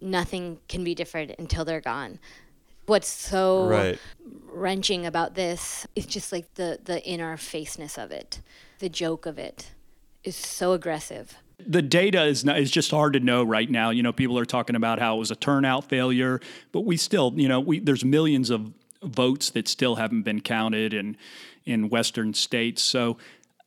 nothing 0.00 0.58
can 0.68 0.84
be 0.84 0.94
different 0.94 1.32
until 1.38 1.64
they're 1.64 1.80
gone. 1.80 2.18
What's 2.86 3.08
so 3.08 3.66
Right. 3.66 3.98
wrenching 4.46 5.06
about 5.06 5.34
this 5.34 5.86
is 5.96 6.06
just 6.06 6.32
like 6.32 6.54
the 6.54 6.78
the 6.84 7.04
in 7.08 7.20
our 7.20 7.36
faceness 7.36 7.98
of 7.98 8.10
it, 8.12 8.40
the 8.78 8.88
joke 8.88 9.26
of 9.26 9.38
it, 9.38 9.72
is 10.22 10.36
so 10.36 10.72
aggressive. 10.72 11.36
The 11.66 11.82
data 11.82 12.24
is 12.24 12.44
not, 12.44 12.58
is 12.58 12.70
just 12.70 12.90
hard 12.90 13.14
to 13.14 13.20
know 13.20 13.42
right 13.42 13.68
now. 13.68 13.90
You 13.90 14.02
know, 14.02 14.12
people 14.12 14.38
are 14.38 14.44
talking 14.44 14.76
about 14.76 14.98
how 14.98 15.16
it 15.16 15.18
was 15.18 15.30
a 15.30 15.36
turnout 15.36 15.84
failure, 15.84 16.40
but 16.70 16.82
we 16.82 16.96
still, 16.96 17.32
you 17.34 17.48
know, 17.48 17.60
we 17.60 17.80
there's 17.80 18.04
millions 18.04 18.50
of 18.50 18.72
votes 19.02 19.50
that 19.50 19.68
still 19.68 19.96
haven't 19.96 20.22
been 20.22 20.40
counted 20.40 20.92
in 20.94 21.16
in 21.64 21.88
western 21.88 22.32
states. 22.34 22.82
So 22.82 23.16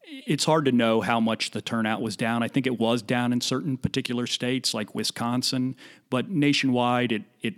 it's 0.10 0.46
hard 0.46 0.66
to 0.66 0.72
know 0.72 1.02
how 1.02 1.20
much 1.20 1.52
the 1.52 1.62
turnout 1.62 2.02
was 2.02 2.16
down. 2.16 2.42
I 2.44 2.48
think 2.48 2.66
it 2.66 2.80
was 2.80 3.02
down 3.02 3.32
in 3.32 3.42
certain 3.42 3.78
particular 3.78 4.28
states 4.28 4.74
like 4.74 4.96
Wisconsin, 4.96 5.76
but 6.10 6.30
nationwide 6.30 7.12
it 7.12 7.24
it 7.42 7.56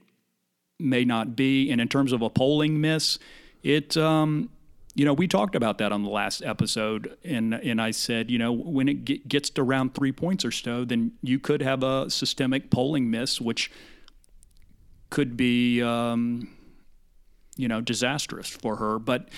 may 0.79 1.05
not 1.05 1.35
be. 1.35 1.69
And 1.69 1.79
in 1.79 1.87
terms 1.87 2.11
of 2.11 2.21
a 2.21 2.29
polling 2.29 2.81
miss, 2.81 3.19
it 3.63 3.95
um, 3.95 4.49
you 4.95 5.05
know 5.05 5.13
we 5.13 5.27
talked 5.27 5.55
about 5.55 5.77
that 5.77 5.91
on 5.91 6.03
the 6.03 6.09
last 6.09 6.43
episode, 6.43 7.17
and 7.23 7.53
and 7.53 7.81
I 7.81 7.91
said 7.91 8.29
you 8.29 8.37
know 8.37 8.51
when 8.51 8.89
it 8.89 9.05
get, 9.05 9.27
gets 9.27 9.49
to 9.51 9.61
around 9.61 9.93
three 9.93 10.11
points 10.11 10.43
or 10.43 10.51
so, 10.51 10.83
then 10.83 11.13
you 11.21 11.39
could 11.39 11.61
have 11.61 11.83
a 11.83 12.09
systemic 12.09 12.69
polling 12.69 13.09
miss, 13.09 13.39
which 13.39 13.71
could 15.09 15.37
be 15.37 15.81
um, 15.81 16.49
you 17.55 17.67
know 17.67 17.81
disastrous 17.81 18.49
for 18.49 18.77
her, 18.77 18.99
but. 18.99 19.29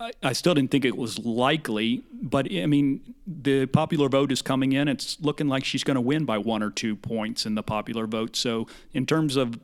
I, 0.00 0.32
still 0.32 0.54
didn't 0.54 0.70
think 0.70 0.84
it 0.84 0.96
was 0.96 1.18
likely, 1.20 2.02
but 2.12 2.52
I 2.52 2.66
mean, 2.66 3.14
the 3.26 3.66
popular 3.66 4.08
vote 4.08 4.32
is 4.32 4.42
coming 4.42 4.72
in. 4.72 4.88
It's 4.88 5.20
looking 5.20 5.48
like 5.48 5.64
she's 5.64 5.84
going 5.84 5.94
to 5.94 6.00
win 6.00 6.24
by 6.24 6.36
one 6.36 6.62
or 6.62 6.70
two 6.70 6.96
points 6.96 7.46
in 7.46 7.54
the 7.54 7.62
popular 7.62 8.06
vote. 8.06 8.34
So, 8.36 8.66
in 8.92 9.06
terms 9.06 9.36
of 9.36 9.58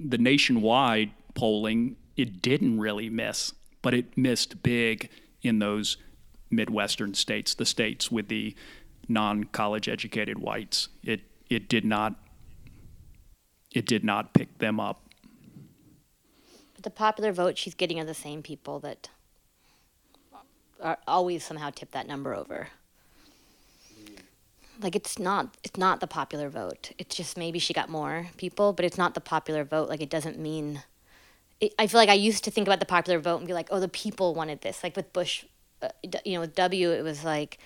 the 0.00 0.18
nationwide 0.18 1.12
polling, 1.34 1.96
it 2.16 2.40
didn't 2.40 2.80
really 2.80 3.10
miss, 3.10 3.52
but 3.82 3.92
it 3.92 4.16
missed 4.16 4.62
big 4.62 5.10
in 5.42 5.58
those 5.58 5.98
Midwestern 6.50 7.14
states, 7.14 7.54
the 7.54 7.66
states 7.66 8.10
with 8.10 8.28
the 8.28 8.54
non-college 9.08 9.88
educated 9.88 10.38
whites. 10.38 10.88
It 11.02 11.20
it 11.50 11.68
did 11.68 11.84
not 11.84 12.14
it 13.72 13.86
did 13.86 14.04
not 14.04 14.32
pick 14.32 14.58
them 14.58 14.80
up. 14.80 15.02
But 16.74 16.84
the 16.84 16.90
popular 16.90 17.32
vote 17.32 17.58
she's 17.58 17.74
getting 17.74 18.00
are 18.00 18.04
the 18.04 18.14
same 18.14 18.42
people 18.42 18.80
that 18.80 19.10
are 20.84 20.98
always 21.08 21.42
somehow 21.44 21.70
tip 21.70 21.90
that 21.92 22.06
number 22.06 22.34
over. 22.34 22.68
Like 24.80 24.96
it's 24.96 25.18
not 25.18 25.56
it's 25.62 25.78
not 25.78 26.00
the 26.00 26.06
popular 26.06 26.48
vote. 26.48 26.90
It's 26.98 27.14
just 27.16 27.36
maybe 27.38 27.58
she 27.58 27.72
got 27.72 27.88
more 27.88 28.28
people, 28.36 28.72
but 28.72 28.84
it's 28.84 28.98
not 28.98 29.14
the 29.14 29.20
popular 29.20 29.64
vote. 29.64 29.88
Like 29.88 30.00
it 30.00 30.10
doesn't 30.10 30.38
mean. 30.38 30.82
It, 31.60 31.72
I 31.78 31.86
feel 31.86 32.00
like 32.00 32.08
I 32.08 32.14
used 32.14 32.42
to 32.44 32.50
think 32.50 32.66
about 32.66 32.80
the 32.80 32.86
popular 32.86 33.20
vote 33.20 33.38
and 33.38 33.46
be 33.46 33.52
like, 33.54 33.68
oh, 33.70 33.78
the 33.78 33.88
people 33.88 34.34
wanted 34.34 34.62
this. 34.62 34.82
Like 34.82 34.96
with 34.96 35.12
Bush, 35.12 35.44
uh, 35.80 35.88
you 36.24 36.34
know, 36.34 36.40
with 36.40 36.56
W, 36.56 36.90
it 36.90 37.02
was 37.02 37.22
like, 37.22 37.58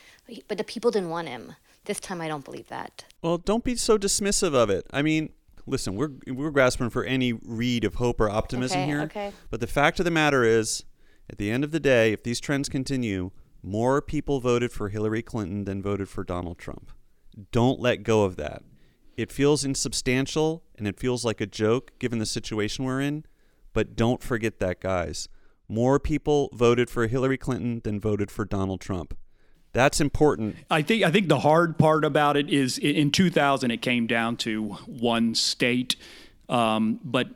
but 0.49 0.59
the 0.59 0.65
people 0.65 0.91
didn't 0.91 1.09
want 1.09 1.29
him. 1.29 1.55
This 1.87 1.99
time, 1.99 2.21
I 2.21 2.29
don't 2.29 2.45
believe 2.45 2.69
that. 2.69 3.07
Well, 3.23 3.39
don't 3.39 3.65
be 3.65 3.75
so 3.77 3.97
dismissive 3.97 4.55
of 4.55 4.69
it. 4.69 4.87
I 4.91 5.01
mean, 5.01 5.31
listen, 5.67 5.97
we're 5.97 6.11
we're 6.27 6.51
grasping 6.51 6.91
for 6.91 7.05
any 7.05 7.33
read 7.33 7.85
of 7.85 7.95
hope 7.95 8.21
or 8.21 8.29
optimism 8.29 8.81
Okay, 8.83 8.87
here. 8.87 9.01
okay. 9.03 9.33
But 9.49 9.61
the 9.61 9.67
fact 9.67 9.99
of 9.99 10.05
the 10.05 10.11
matter 10.11 10.45
is, 10.45 10.85
at 11.31 11.39
the 11.39 11.51
end 11.51 11.65
of 11.65 11.71
the 11.71 11.81
day, 11.81 12.13
if 12.13 12.23
these 12.23 12.41
trends 12.41 12.69
continue, 12.69 13.31
more 13.63 14.01
people 14.01 14.41
voted 14.41 14.73
for 14.73 14.89
Hillary 14.89 15.23
Clinton 15.23 15.65
than 15.65 15.83
voted 15.83 16.09
for 16.09 16.25
Donald 16.25 16.59
Trump. 16.59 16.93
Don't 17.53 17.81
let 17.81 18.03
go 18.03 18.23
of 18.23 18.37
that. 18.37 18.63
It 19.17 19.33
feels 19.33 19.65
insubstantial 19.65 20.63
and 20.77 20.87
it 20.87 20.99
feels 20.99 21.25
like 21.25 21.41
a 21.41 21.47
joke 21.47 21.99
given 21.99 22.19
the 22.19 22.27
situation 22.27 22.85
we're 22.85 23.01
in, 23.01 23.25
but 23.73 23.97
don't 23.97 24.23
forget 24.23 24.61
that, 24.61 24.81
guys. 24.81 25.29
More 25.69 25.99
people 25.99 26.49
voted 26.53 26.89
for 26.89 27.07
Hillary 27.07 27.37
Clinton 27.37 27.81
than 27.85 28.01
voted 28.01 28.31
for 28.31 28.45
Donald 28.45 28.81
Trump. 28.81 29.17
That's 29.73 30.01
important. 30.01 30.57
I 30.71 30.83
think 30.83 31.05
I 31.05 31.11
think 31.11 31.29
the 31.29 31.41
hard 31.41 31.79
part 31.79 32.05
about 32.05 32.37
it 32.37 32.49
is 32.49 32.79
in 32.79 33.11
2000 33.11 33.71
it 33.71 33.83
came 33.83 34.07
down 34.07 34.37
to 34.39 34.71
one 34.87 35.35
state, 35.35 35.97
um, 36.49 37.01
but 37.05 37.29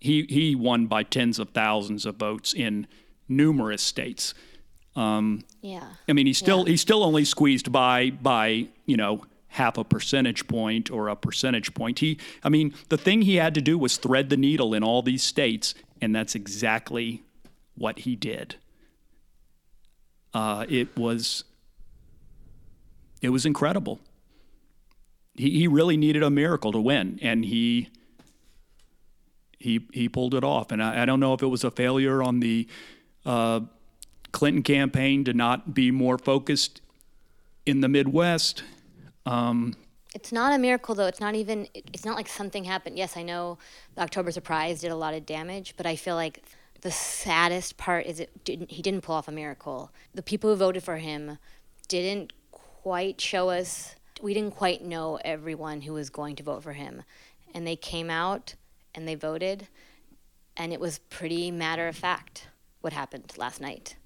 he 0.00 0.24
he 0.28 0.54
won 0.54 0.86
by 0.86 1.02
tens 1.02 1.38
of 1.38 1.50
thousands 1.50 2.06
of 2.06 2.16
votes 2.16 2.54
in 2.54 2.86
numerous 3.28 3.82
states. 3.82 4.34
Yeah. 4.96 5.84
I 6.08 6.12
mean, 6.12 6.26
he's 6.26 6.38
still 6.38 6.64
Yeah. 6.64 6.70
he's 6.72 6.80
still 6.80 7.04
only 7.04 7.24
squeezed 7.24 7.70
by 7.70 8.10
by 8.10 8.66
you 8.86 8.96
know 8.96 9.24
half 9.48 9.78
a 9.78 9.84
percentage 9.84 10.46
point 10.48 10.90
or 10.90 11.08
a 11.08 11.16
percentage 11.16 11.72
point. 11.72 12.00
He, 12.00 12.18
I 12.44 12.48
mean, 12.48 12.74
the 12.90 12.98
thing 12.98 13.22
he 13.22 13.36
had 13.36 13.54
to 13.54 13.60
do 13.62 13.78
was 13.78 13.96
thread 13.96 14.28
the 14.28 14.36
needle 14.36 14.74
in 14.74 14.82
all 14.82 15.00
these 15.02 15.22
states, 15.22 15.74
and 16.02 16.14
that's 16.14 16.34
exactly 16.34 17.22
what 17.74 18.00
he 18.00 18.14
did. 18.16 18.56
Uh, 20.34 20.66
it 20.68 20.96
was 20.96 21.44
it 23.22 23.30
was 23.30 23.46
incredible. 23.46 24.00
He 25.34 25.50
he 25.50 25.68
really 25.68 25.96
needed 25.96 26.22
a 26.22 26.30
miracle 26.30 26.72
to 26.72 26.80
win, 26.80 27.18
and 27.22 27.44
he 27.44 27.88
he 29.58 29.86
he 29.92 30.08
pulled 30.08 30.34
it 30.34 30.44
off. 30.44 30.70
And 30.72 30.82
I, 30.82 31.02
I 31.02 31.06
don't 31.06 31.20
know 31.20 31.34
if 31.34 31.42
it 31.42 31.46
was 31.46 31.64
a 31.64 31.70
failure 31.70 32.22
on 32.22 32.40
the 32.40 32.66
uh, 33.28 33.60
Clinton 34.32 34.62
campaign 34.62 35.22
to 35.24 35.34
not 35.34 35.74
be 35.74 35.90
more 35.90 36.16
focused 36.16 36.80
in 37.66 37.82
the 37.82 37.88
Midwest. 37.88 38.64
Um, 39.26 39.74
it's 40.14 40.32
not 40.32 40.54
a 40.54 40.58
miracle 40.58 40.94
though. 40.94 41.06
It's 41.06 41.20
not 41.20 41.34
even. 41.34 41.68
It's 41.74 42.06
not 42.06 42.16
like 42.16 42.28
something 42.28 42.64
happened. 42.64 42.96
Yes, 42.96 43.16
I 43.16 43.22
know 43.22 43.58
the 43.94 44.00
October 44.00 44.32
surprise 44.32 44.80
did 44.80 44.90
a 44.90 44.96
lot 44.96 45.12
of 45.12 45.26
damage, 45.26 45.74
but 45.76 45.84
I 45.84 45.94
feel 45.94 46.14
like 46.14 46.42
the 46.80 46.90
saddest 46.90 47.76
part 47.76 48.06
is 48.06 48.18
it 48.18 48.44
didn't. 48.44 48.70
He 48.70 48.80
didn't 48.80 49.02
pull 49.02 49.14
off 49.14 49.28
a 49.28 49.32
miracle. 49.32 49.92
The 50.14 50.22
people 50.22 50.48
who 50.48 50.56
voted 50.56 50.82
for 50.82 50.96
him 50.96 51.38
didn't 51.86 52.32
quite 52.50 53.20
show 53.20 53.50
us. 53.50 53.94
We 54.22 54.32
didn't 54.32 54.54
quite 54.54 54.82
know 54.82 55.20
everyone 55.22 55.82
who 55.82 55.92
was 55.92 56.08
going 56.08 56.36
to 56.36 56.42
vote 56.42 56.62
for 56.62 56.72
him, 56.72 57.02
and 57.54 57.66
they 57.66 57.76
came 57.76 58.08
out 58.08 58.54
and 58.94 59.06
they 59.06 59.14
voted, 59.14 59.68
and 60.56 60.72
it 60.72 60.80
was 60.80 60.98
pretty 61.10 61.50
matter 61.50 61.86
of 61.86 61.94
fact 61.94 62.46
what 62.80 62.92
happened 62.92 63.32
last 63.36 63.60
night. 63.60 63.96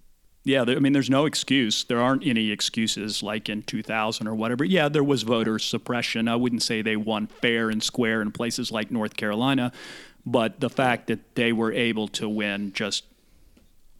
Yeah, 0.44 0.62
I 0.62 0.80
mean, 0.80 0.92
there's 0.92 1.10
no 1.10 1.24
excuse. 1.24 1.84
There 1.84 2.00
aren't 2.00 2.26
any 2.26 2.50
excuses 2.50 3.22
like 3.22 3.48
in 3.48 3.62
2000 3.62 4.26
or 4.26 4.34
whatever. 4.34 4.64
Yeah, 4.64 4.88
there 4.88 5.04
was 5.04 5.22
voter 5.22 5.58
suppression. 5.60 6.26
I 6.26 6.34
wouldn't 6.34 6.62
say 6.62 6.82
they 6.82 6.96
won 6.96 7.28
fair 7.28 7.70
and 7.70 7.80
square 7.80 8.20
in 8.20 8.32
places 8.32 8.72
like 8.72 8.90
North 8.90 9.16
Carolina, 9.16 9.70
but 10.26 10.58
the 10.58 10.70
fact 10.70 11.06
that 11.06 11.36
they 11.36 11.52
were 11.52 11.72
able 11.72 12.08
to 12.08 12.28
win 12.28 12.72
just 12.72 13.04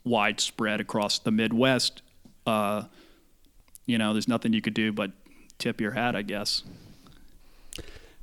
widespread 0.05 0.81
across 0.81 1.21
the 1.21 1.31
Midwest, 1.31 2.03
uh, 2.45 2.85
you 3.87 3.97
know, 3.97 4.13
there's 4.13 4.29
nothing 4.29 4.53
you 4.53 4.61
could 4.61 4.75
do 4.75 4.93
but 4.93 5.13
tip 5.59 5.81
your 5.81 5.93
hat, 5.93 6.17
I 6.17 6.23
guess. 6.23 6.65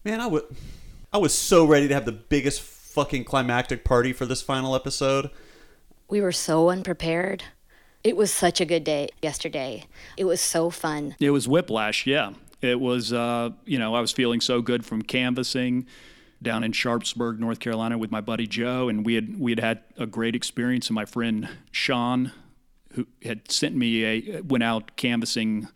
Man, 0.04 0.20
I 0.20 0.28
would, 0.28 0.44
I 1.14 1.20
was 1.20 1.34
so 1.34 1.66
ready 1.66 1.88
to 1.88 1.94
have 1.94 2.06
the 2.06 2.12
biggest 2.12 2.62
fucking 2.62 3.24
climactic 3.24 3.86
party 3.86 4.12
for 4.12 4.26
this 4.26 4.42
final 4.42 4.76
episode. 4.76 5.30
We 6.10 6.22
were 6.22 6.32
so 6.32 6.70
unprepared. 6.70 7.44
It 8.04 8.18
was 8.18 8.32
such 8.32 8.60
a 8.60 8.66
good 8.66 8.84
day 8.84 9.10
yesterday. 9.22 9.86
It 10.18 10.26
was 10.26 10.42
so 10.42 10.72
fun. 10.72 11.16
It 11.20 11.30
was 11.30 11.48
whiplash, 11.48 12.08
yeah. 12.08 12.34
It 12.62 12.80
was, 12.80 13.14
uh, 13.14 13.52
you 13.66 13.78
know, 13.78 13.94
I 13.94 14.02
was 14.02 14.12
feeling 14.12 14.42
so 14.42 14.62
good 14.62 14.86
from 14.86 15.04
canvassing 15.04 15.86
down 16.42 16.64
in 16.64 16.72
Sharpsburg, 16.72 17.40
North 17.40 17.60
Carolina, 17.60 17.98
with 17.98 18.12
my 18.12 18.22
buddy 18.22 18.48
Joe, 18.48 18.90
and 18.90 19.06
we 19.06 19.16
had 19.16 19.40
we 19.40 19.52
had 19.52 19.60
had 19.60 19.84
a 19.98 20.06
great 20.06 20.36
experience. 20.36 20.88
And 20.88 20.96
my 20.96 21.06
friend 21.06 21.48
Sean, 21.72 22.32
who 22.94 23.06
had 23.24 23.52
sent 23.52 23.76
me 23.76 24.04
a 24.06 24.42
went 24.42 24.64
out 24.64 24.96
canvassing 24.96 25.68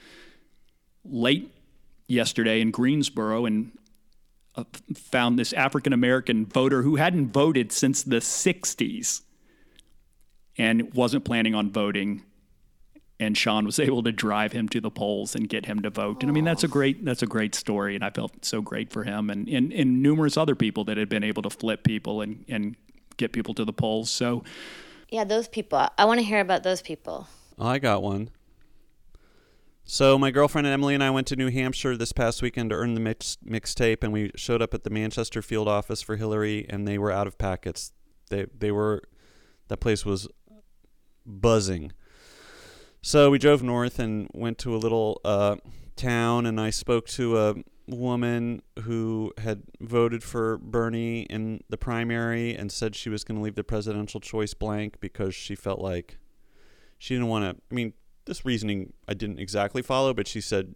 late 1.06 1.54
yesterday 2.08 2.60
in 2.60 2.72
Greensboro, 2.72 3.46
and 3.46 3.78
uh, 4.56 4.64
found 4.96 5.38
this 5.38 5.54
African 5.54 5.94
American 5.94 6.46
voter 6.46 6.82
who 6.82 6.96
hadn't 6.96 7.32
voted 7.32 7.72
since 7.72 8.02
the 8.04 8.18
'60s 8.18 9.22
and 10.58 10.94
wasn't 10.94 11.26
planning 11.26 11.56
on 11.56 11.72
voting 11.72 12.24
and 13.20 13.38
Sean 13.38 13.66
was 13.66 13.80
able 13.88 14.04
to 14.04 14.12
drive 14.12 14.52
him 14.52 14.68
to 14.70 14.82
the 14.82 14.92
polls 14.92 15.36
and 15.36 15.48
get 15.48 15.66
him 15.66 15.82
to 15.82 15.90
vote. 15.90 16.22
And 16.22 16.30
I 16.30 16.34
mean, 16.34 16.44
that's 16.44 16.64
a 16.64 16.68
oh. 16.68 16.70
great 16.70 17.04
that's 17.06 17.24
a 17.24 17.28
great 17.28 17.56
story, 17.56 17.96
and 17.96 18.04
I 18.04 18.10
felt 18.10 18.46
so 18.46 18.62
great 18.62 18.92
for 18.92 19.04
him 19.04 19.30
and, 19.30 19.48
and, 19.48 19.72
and 19.74 20.02
numerous 20.02 20.38
other 20.38 20.56
people 20.56 20.84
that 20.86 20.98
had 20.98 21.10
been 21.10 21.24
able 21.24 21.42
to 21.44 21.50
flip 21.50 21.84
people 21.84 22.22
and, 22.22 22.46
and 22.48 22.76
get 23.18 23.32
people 23.32 23.54
to 23.56 23.66
the 23.66 23.74
polls. 23.74 24.10
So, 24.10 24.44
yeah, 25.10 25.24
those 25.24 25.48
people. 25.48 25.88
I 25.98 26.06
want 26.06 26.20
to 26.20 26.26
hear 26.26 26.40
about 26.40 26.64
those 26.64 26.82
people. 26.82 27.28
I 27.60 27.80
got 27.80 28.02
one. 28.02 28.30
So 29.86 30.18
my 30.18 30.32
girlfriend 30.32 30.66
Emily 30.66 30.94
and 30.94 31.04
I 31.04 31.10
went 31.10 31.28
to 31.28 31.36
New 31.36 31.50
Hampshire 31.50 31.98
this 31.98 32.14
past 32.14 32.42
weekend 32.42 32.70
to 32.70 32.76
earn 32.78 32.94
the 32.94 33.02
mix 33.02 33.38
mixtape, 33.46 34.02
and 34.02 34.14
we 34.14 34.32
showed 34.36 34.62
up 34.62 34.74
at 34.74 34.84
the 34.84 34.90
Manchester 34.90 35.42
field 35.42 35.68
office 35.68 36.02
for 36.02 36.16
Hillary, 36.16 36.66
and 36.70 36.88
they 36.88 36.98
were 36.98 37.12
out 37.12 37.28
of 37.28 37.38
packets. 37.38 37.92
They 38.30 38.46
they 38.58 38.72
were 38.72 39.04
that 39.68 39.78
place 39.78 40.06
was 40.06 40.28
buzzing. 41.26 41.92
So 43.02 43.30
we 43.30 43.38
drove 43.38 43.62
north 43.62 44.00
and 44.00 44.30
went 44.34 44.58
to 44.60 44.76
a 44.76 44.78
little 44.78 45.20
uh, 45.26 45.58
town, 45.96 46.46
and 46.46 46.60
I 46.60 46.70
spoke 46.70 47.08
to 47.10 47.38
a 47.38 47.56
woman 47.88 48.62
who 48.84 49.34
had 49.38 49.64
voted 49.82 50.24
for 50.24 50.58
Bernie 50.58 51.24
in 51.24 51.62
the 51.70 51.78
primary 51.78 52.56
and 52.56 52.72
said 52.72 52.96
she 52.96 53.10
was 53.10 53.24
going 53.24 53.38
to 53.38 53.44
leave 53.44 53.56
the 53.56 53.64
presidential 53.64 54.20
choice 54.20 54.54
blank 54.54 55.00
because 55.00 55.36
she 55.36 55.56
felt 55.56 55.80
like 55.80 56.18
she 56.98 57.14
didn't 57.14 57.28
want 57.28 57.44
to. 57.44 57.62
I 57.70 57.76
mean, 57.76 57.94
this 58.26 58.46
reasoning 58.46 58.94
I 59.08 59.14
didn't 59.14 59.40
exactly 59.40 59.82
follow, 59.82 60.14
but 60.14 60.28
she 60.28 60.40
said 60.40 60.76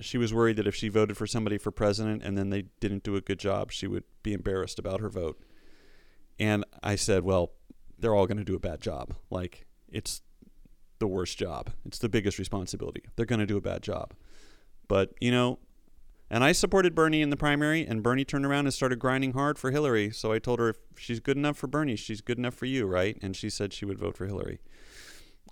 she 0.00 0.16
was 0.16 0.32
worried 0.32 0.56
that 0.56 0.66
if 0.66 0.74
she 0.74 0.88
voted 0.88 1.16
for 1.16 1.26
somebody 1.26 1.58
for 1.58 1.70
president 1.70 2.22
and 2.22 2.38
then 2.38 2.50
they 2.50 2.64
didn't 2.80 3.02
do 3.02 3.16
a 3.16 3.20
good 3.20 3.38
job, 3.38 3.72
she 3.72 3.86
would 3.86 4.04
be 4.22 4.32
embarrassed 4.32 4.78
about 4.78 5.00
her 5.00 5.08
vote. 5.08 5.38
And 6.38 6.64
I 6.82 6.96
said, 6.96 7.24
well, 7.24 7.52
they're 7.98 8.14
all 8.14 8.26
going 8.26 8.38
to 8.38 8.44
do 8.44 8.54
a 8.54 8.60
bad 8.60 8.80
job. 8.80 9.14
Like, 9.28 9.66
it's 9.92 10.22
the 10.98 11.06
worst 11.06 11.38
job. 11.38 11.70
It's 11.84 11.98
the 11.98 12.08
biggest 12.08 12.38
responsibility. 12.38 13.02
They're 13.16 13.26
going 13.26 13.40
to 13.40 13.46
do 13.46 13.56
a 13.56 13.60
bad 13.60 13.82
job. 13.82 14.14
But, 14.88 15.12
you 15.20 15.30
know, 15.30 15.58
and 16.30 16.44
I 16.44 16.52
supported 16.52 16.94
Bernie 16.94 17.22
in 17.22 17.30
the 17.30 17.36
primary, 17.36 17.86
and 17.86 18.02
Bernie 18.02 18.24
turned 18.24 18.44
around 18.44 18.66
and 18.66 18.74
started 18.74 18.98
grinding 18.98 19.32
hard 19.32 19.58
for 19.58 19.70
Hillary. 19.70 20.10
So 20.10 20.32
I 20.32 20.38
told 20.38 20.58
her 20.58 20.70
if 20.70 20.76
she's 20.96 21.20
good 21.20 21.36
enough 21.36 21.56
for 21.56 21.66
Bernie, 21.66 21.96
she's 21.96 22.20
good 22.20 22.38
enough 22.38 22.54
for 22.54 22.66
you, 22.66 22.86
right? 22.86 23.16
And 23.22 23.34
she 23.34 23.48
said 23.48 23.72
she 23.72 23.84
would 23.84 23.98
vote 23.98 24.16
for 24.16 24.26
Hillary. 24.26 24.60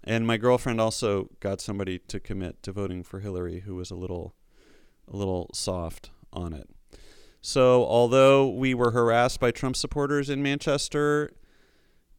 And 0.05 0.27
my 0.27 0.37
girlfriend 0.37 0.81
also 0.81 1.31
got 1.41 1.61
somebody 1.61 1.99
to 1.99 2.21
commit 2.21 2.63
to 2.63 2.73
voting 2.73 3.03
for 3.03 3.21
Hillary 3.21 3.61
who 3.61 3.75
was 3.75 3.91
a 3.91 3.95
little 3.97 4.35
a 5.09 5.17
little 5.17 5.51
soft 5.55 6.11
on 6.33 6.53
it. 6.53 6.69
So 7.41 7.85
although 7.85 8.49
we 8.49 8.75
were 8.75 8.91
harassed 8.91 9.39
by 9.39 9.53
Trump 9.53 9.77
supporters 9.77 10.29
in 10.29 10.43
Manchester, 10.43 11.31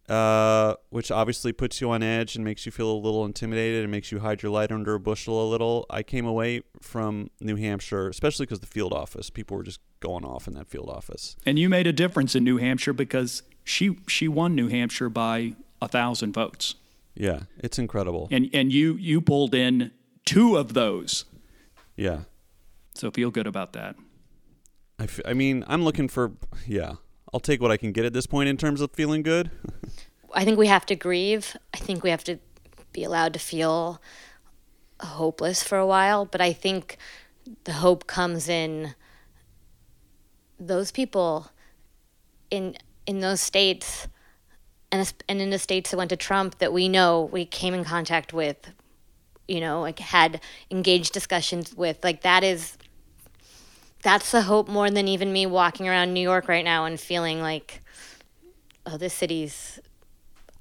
uh, 0.10 0.76
which 0.90 1.12
obviously 1.12 1.52
puts 1.52 1.82
you 1.82 1.92
on 1.92 2.02
edge 2.02 2.36
and 2.36 2.46
makes 2.46 2.66
you 2.66 2.72
feel 2.72 2.90
a 2.90 2.96
little 2.98 3.26
intimidated 3.26 3.84
and 3.84 3.92
makes 3.92 4.12
you 4.12 4.20
hide 4.20 4.42
your 4.42 4.52
light 4.52 4.72
under 4.72 4.94
a 4.94 5.00
bushel 5.00 5.46
a 5.46 5.48
little. 5.50 5.86
I 5.90 6.04
came 6.04 6.26
away 6.26 6.62
from 6.82 7.30
New 7.42 7.56
Hampshire, 7.58 8.08
especially 8.08 8.46
because 8.46 8.60
the 8.62 8.68
field 8.68 8.94
office, 8.94 9.30
people 9.30 9.58
were 9.58 9.64
just 9.64 9.80
going 10.00 10.24
off 10.24 10.48
in 10.48 10.54
that 10.54 10.68
field 10.68 10.90
office. 10.90 11.36
And 11.46 11.60
you 11.60 11.70
made 11.70 11.88
a 11.88 11.94
difference 11.94 12.36
in 12.36 12.44
New 12.44 12.58
Hampshire 12.58 12.94
because 12.94 13.44
she 13.64 14.00
she 14.08 14.28
won 14.28 14.56
New 14.56 14.70
Hampshire 14.70 15.10
by 15.10 15.56
a 15.82 15.88
thousand 15.88 16.34
votes. 16.34 16.76
Yeah, 17.16 17.42
it's 17.58 17.78
incredible. 17.78 18.28
And 18.32 18.50
and 18.54 18.72
you 18.72 18.94
you 18.94 19.20
pulled 19.22 19.54
in 19.54 19.92
two 20.26 20.56
of 20.56 20.74
those. 20.74 21.26
Yeah. 21.96 22.22
So 22.94 23.12
feel 23.12 23.32
good 23.32 23.48
about 23.48 23.74
that. 23.74 23.96
I, 25.00 25.04
f- 25.04 25.20
I 25.26 25.34
mean, 25.34 25.64
I'm 25.68 25.84
looking 25.84 26.08
for 26.08 26.34
yeah. 26.66 26.94
I'll 27.34 27.40
take 27.40 27.62
what 27.62 27.72
I 27.72 27.78
can 27.78 27.92
get 27.92 28.06
at 28.06 28.14
this 28.14 28.26
point 28.26 28.50
in 28.50 28.58
terms 28.58 28.82
of 28.82 28.92
feeling 28.92 29.22
good. 29.22 29.52
I 30.34 30.46
think 30.46 30.58
we 30.58 30.68
have 30.68 30.86
to 30.88 30.96
grieve. 30.96 31.56
I 31.74 31.78
think 31.78 32.04
we 32.04 32.10
have 32.10 32.24
to 32.26 32.40
be 32.94 33.04
allowed 33.04 33.34
to 33.34 33.40
feel 33.40 34.02
hopeless 35.00 35.64
for 35.64 35.78
a 35.78 35.86
while, 35.86 36.26
but 36.26 36.42
I 36.42 36.54
think 36.54 36.98
the 37.64 37.74
hope 37.74 38.08
comes 38.08 38.50
in 38.50 38.96
those 40.60 40.92
people 40.92 41.52
in 42.50 42.76
in 43.06 43.20
those 43.20 43.42
states 43.42 44.08
and 44.92 45.14
and 45.30 45.42
in 45.42 45.50
the 45.50 45.60
states 45.60 45.92
that 45.92 45.98
went 45.98 46.10
to 46.10 46.18
Trump 46.18 46.58
that 46.60 46.74
we 46.74 46.90
know 46.90 47.30
we 47.32 47.46
came 47.46 47.74
in 47.74 47.84
contact 47.84 48.34
with 48.34 48.72
you 49.48 49.60
know 49.60 49.82
like 49.82 50.00
had 50.00 50.42
engaged 50.72 51.14
discussions 51.14 51.76
with 51.76 52.04
like 52.04 52.22
that 52.22 52.44
is 52.44 52.78
that's 54.02 54.32
the 54.32 54.44
hope 54.44 54.68
more 54.68 54.90
than 54.90 55.08
even 55.08 55.34
me 55.34 55.46
walking 55.46 55.88
around 55.88 56.14
New 56.14 56.22
York 56.22 56.48
right 56.48 56.64
now 56.64 56.86
and 56.86 57.00
feeling 57.00 57.42
like, 57.42 57.82
oh, 58.86 58.98
this 58.98 59.14
city's. 59.14 59.80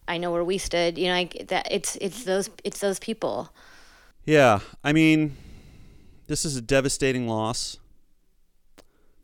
I 0.09 0.19
know 0.19 0.31
where 0.31 0.45
we 0.45 0.59
stood. 0.59 0.99
You 0.99 1.09
know, 1.09 1.15
like 1.15 1.49
that. 1.49 1.69
It's 1.71 1.97
it's 2.01 2.25
those 2.25 2.51
it's 2.65 2.81
those 2.81 2.99
people. 2.99 3.51
Yeah, 4.25 4.61
I 4.83 4.93
mean, 4.93 5.37
this 6.27 6.45
is 6.45 6.57
a 6.57 6.61
devastating 6.61 7.29
loss 7.29 7.79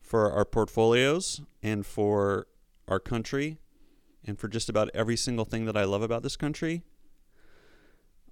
for 0.00 0.30
our 0.30 0.44
portfolios 0.44 1.40
and 1.62 1.84
for 1.86 2.46
our 2.86 3.00
country 3.00 3.58
and 4.24 4.38
for 4.38 4.48
just 4.48 4.68
about 4.68 4.90
every 4.94 5.16
single 5.16 5.44
thing 5.44 5.64
that 5.64 5.76
I 5.76 5.84
love 5.84 6.02
about 6.02 6.22
this 6.22 6.36
country. 6.36 6.82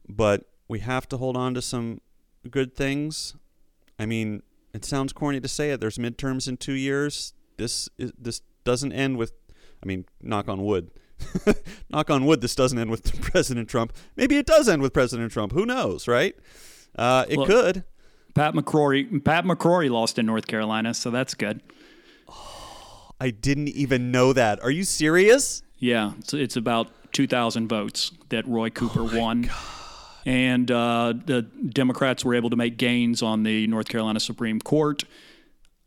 But 0.09 0.45
we 0.69 0.81
have 0.81 1.09
to 1.09 1.17
hold 1.17 1.37
on 1.37 1.55
to 1.55 1.63
some 1.63 2.01
good 2.49 2.77
things. 2.77 3.35
I 3.99 4.07
mean, 4.07 4.43
it 4.73 4.85
sounds 4.85 5.13
corny 5.13 5.41
to 5.41 5.49
say 5.49 5.71
it. 5.71 5.81
There's 5.81 5.99
midterms 5.99 6.49
in 6.49 6.57
two 6.57 6.75
years. 6.75 7.35
This 7.57 7.89
is, 7.99 8.13
this 8.19 8.43
doesn't 8.65 8.93
end 8.93 9.17
with, 9.17 9.33
I 9.83 9.87
mean, 9.87 10.05
knock 10.23 10.49
on 10.49 10.65
wood. 10.65 10.91
knock 11.91 12.11
on 12.11 12.25
wood. 12.25 12.41
This 12.41 12.55
doesn't 12.55 12.79
end 12.79 12.91
with 12.91 13.21
President 13.23 13.69
Trump. 13.69 13.93
Maybe 14.17 14.37
it 14.37 14.47
does 14.47 14.69
end 14.69 14.83
with 14.83 14.93
President 14.93 15.33
Trump. 15.33 15.53
Who 15.53 15.67
knows, 15.67 16.09
right? 16.09 16.35
Uh, 16.97 17.25
it 17.29 17.45
could. 17.47 17.85
Pat 18.35 18.55
McCrory. 18.55 19.25
Pat 19.25 19.45
McCrory 19.45 19.91
lost 19.91 20.19
in 20.19 20.27
North 20.27 20.47
Carolina, 20.47 20.95
so 20.95 21.11
that's 21.11 21.35
good. 21.35 21.63
Oh, 22.29 23.11
I 23.21 23.31
didn't 23.31 23.69
even 23.69 24.11
know 24.13 24.33
that. 24.33 24.63
Are 24.63 24.71
you 24.71 24.85
serious? 24.85 25.63
Yeah, 25.79 26.13
it's, 26.19 26.33
it's 26.33 26.57
about 26.57 26.89
2,000 27.13 27.69
votes 27.69 28.13
that 28.29 28.47
Roy 28.47 28.71
Cooper 28.71 29.01
oh 29.01 29.19
won. 29.19 29.43
God 29.43 29.80
and 30.27 30.71
uh, 30.71 31.15
the 31.25 31.43
Democrats 31.43 32.25
were 32.25 32.35
able 32.35 32.51
to 32.51 32.57
make 32.57 32.77
gains 32.77 33.23
on 33.23 33.43
the 33.43 33.67
North 33.67 33.89
Carolina 33.89 34.21
Supreme 34.21 34.61
Court, 34.61 35.05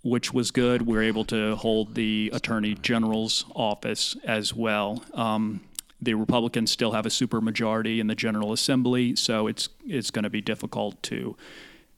which 0.04 0.34
was 0.34 0.52
good. 0.52 0.84
We 0.84 0.96
were 0.96 1.04
able 1.04 1.26
to 1.26 1.56
hold 1.56 1.96
the 1.96 2.32
Attorney 2.34 2.76
General's 2.76 3.46
office 3.56 4.16
as 4.26 4.54
well. 4.54 5.04
Um, 5.14 5.62
the 6.02 6.16
Republicans 6.16 6.72
still 6.72 6.92
have 6.92 7.06
a 7.06 7.10
supermajority 7.10 8.00
in 8.00 8.08
the 8.08 8.16
General 8.16 8.52
Assembly, 8.52 9.16
so 9.16 9.48
it's 9.48 9.70
it's 9.86 10.12
going 10.12 10.24
to 10.24 10.30
be 10.30 10.42
difficult 10.42 11.02
to 11.04 11.38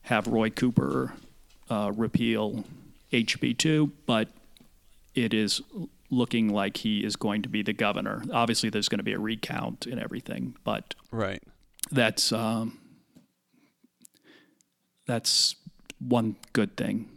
have 0.03 0.27
Roy 0.27 0.51
Cooper 0.51 1.13
uh, 1.69 1.91
repeal 1.95 2.65
HB 3.11 3.57
two, 3.57 3.91
but 4.05 4.27
it 5.15 5.33
is 5.33 5.61
looking 6.11 6.49
like 6.49 6.77
he 6.77 7.03
is 7.03 7.15
going 7.15 7.41
to 7.41 7.49
be 7.49 7.63
the 7.63 7.73
governor. 7.73 8.23
Obviously, 8.31 8.69
there's 8.69 8.89
going 8.89 8.99
to 8.99 9.03
be 9.03 9.13
a 9.13 9.19
recount 9.19 9.87
and 9.87 9.99
everything, 9.99 10.55
but 10.63 10.93
Right. 11.11 11.41
That's 11.91 12.31
um, 12.31 12.79
that's 15.07 15.55
one 15.99 16.35
good 16.53 16.75
thing. 16.77 17.09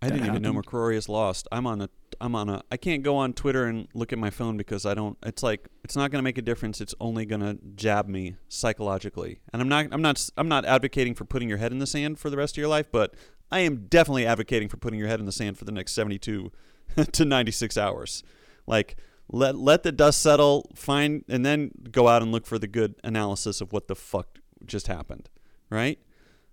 I 0.00 0.06
didn't 0.06 0.20
that 0.20 0.26
even 0.28 0.42
know 0.42 0.52
happened. 0.52 0.66
McCrory 0.66 0.96
is 0.96 1.08
lost. 1.08 1.48
I'm 1.50 1.66
on 1.66 1.80
a 1.80 1.88
I'm 2.20 2.34
on 2.34 2.48
a 2.48 2.62
I 2.70 2.76
can't 2.76 3.02
go 3.02 3.16
on 3.16 3.32
Twitter 3.32 3.64
and 3.66 3.88
look 3.94 4.12
at 4.12 4.18
my 4.18 4.30
phone 4.30 4.56
because 4.56 4.86
I 4.86 4.94
don't 4.94 5.18
it's 5.24 5.42
like 5.42 5.68
it's 5.84 5.96
not 5.96 6.10
going 6.10 6.20
to 6.20 6.24
make 6.24 6.38
a 6.38 6.42
difference. 6.42 6.80
It's 6.80 6.94
only 7.00 7.26
going 7.26 7.40
to 7.40 7.58
jab 7.74 8.08
me 8.08 8.36
psychologically. 8.48 9.40
And 9.52 9.60
I'm 9.60 9.68
not 9.68 9.86
I'm 9.90 10.02
not 10.02 10.30
I'm 10.36 10.48
not 10.48 10.64
advocating 10.64 11.14
for 11.14 11.24
putting 11.24 11.48
your 11.48 11.58
head 11.58 11.72
in 11.72 11.78
the 11.78 11.86
sand 11.86 12.18
for 12.18 12.30
the 12.30 12.36
rest 12.36 12.54
of 12.54 12.58
your 12.58 12.68
life, 12.68 12.90
but 12.92 13.14
I 13.50 13.60
am 13.60 13.86
definitely 13.88 14.26
advocating 14.26 14.68
for 14.68 14.76
putting 14.76 14.98
your 14.98 15.08
head 15.08 15.20
in 15.20 15.26
the 15.26 15.32
sand 15.32 15.58
for 15.58 15.64
the 15.64 15.72
next 15.72 15.92
72 15.94 16.52
to 17.12 17.24
96 17.24 17.76
hours. 17.76 18.22
Like 18.66 18.96
let 19.30 19.56
let 19.56 19.82
the 19.82 19.92
dust 19.92 20.22
settle, 20.22 20.70
find 20.74 21.24
and 21.28 21.44
then 21.44 21.70
go 21.90 22.08
out 22.08 22.22
and 22.22 22.32
look 22.32 22.46
for 22.46 22.58
the 22.58 22.68
good 22.68 22.94
analysis 23.04 23.60
of 23.60 23.72
what 23.72 23.88
the 23.88 23.94
fuck 23.94 24.38
just 24.64 24.86
happened, 24.86 25.28
right? 25.70 25.98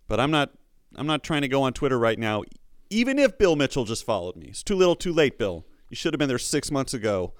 But 0.07 0.19
I'm 0.19 0.31
not 0.31 0.51
I'm 0.95 1.07
not 1.07 1.23
trying 1.23 1.41
to 1.41 1.47
go 1.47 1.63
on 1.63 1.73
Twitter 1.73 1.97
right 1.97 2.19
now 2.19 2.43
even 2.89 3.17
if 3.17 3.37
Bill 3.37 3.55
Mitchell 3.55 3.85
just 3.85 4.05
followed 4.05 4.35
me. 4.35 4.45
It's 4.47 4.63
too 4.63 4.75
little, 4.75 4.95
too 4.95 5.11
late, 5.11 5.37
Bill. 5.39 5.65
You 5.89 5.95
should 5.95 6.13
have 6.13 6.19
been 6.19 6.29
there 6.29 6.37
6 6.37 6.71
months 6.71 6.93
ago. 6.93 7.33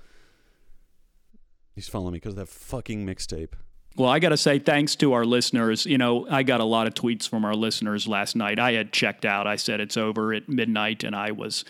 He's 1.75 1.87
following 1.87 2.13
me 2.13 2.17
because 2.17 2.33
of 2.33 2.37
that 2.37 2.49
fucking 2.49 3.05
mixtape. 3.05 3.53
Well, 3.95 4.09
I 4.09 4.19
got 4.19 4.29
to 4.29 4.37
say 4.37 4.59
thanks 4.59 4.95
to 4.97 5.13
our 5.13 5.23
listeners. 5.23 5.85
You 5.85 5.97
know, 5.97 6.27
I 6.29 6.43
got 6.43 6.61
a 6.61 6.65
lot 6.65 6.87
of 6.87 6.95
tweets 6.95 7.29
from 7.29 7.45
our 7.45 7.53
listeners 7.53 8.07
last 8.07 8.35
night. 8.35 8.59
I 8.59 8.73
had 8.73 8.91
checked 8.91 9.23
out. 9.23 9.47
I 9.47 9.55
said 9.55 9.79
it's 9.79 9.97
over 9.97 10.33
at 10.33 10.49
midnight, 10.49 11.03
and 11.03 11.15
I 11.15 11.31
was 11.31 11.63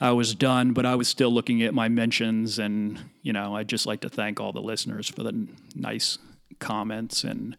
I 0.00 0.10
was 0.10 0.34
done, 0.34 0.72
but 0.72 0.84
I 0.84 0.96
was 0.96 1.08
still 1.08 1.30
looking 1.32 1.62
at 1.62 1.72
my 1.72 1.88
mentions, 1.88 2.58
and 2.58 2.98
you 3.22 3.32
know, 3.32 3.56
I'd 3.56 3.68
just 3.68 3.86
like 3.86 4.00
to 4.00 4.08
thank 4.08 4.40
all 4.40 4.52
the 4.52 4.60
listeners 4.62 5.08
for 5.08 5.22
the 5.22 5.28
n- 5.30 5.56
nice 5.74 6.18
comments, 6.58 7.24
and 7.24 7.56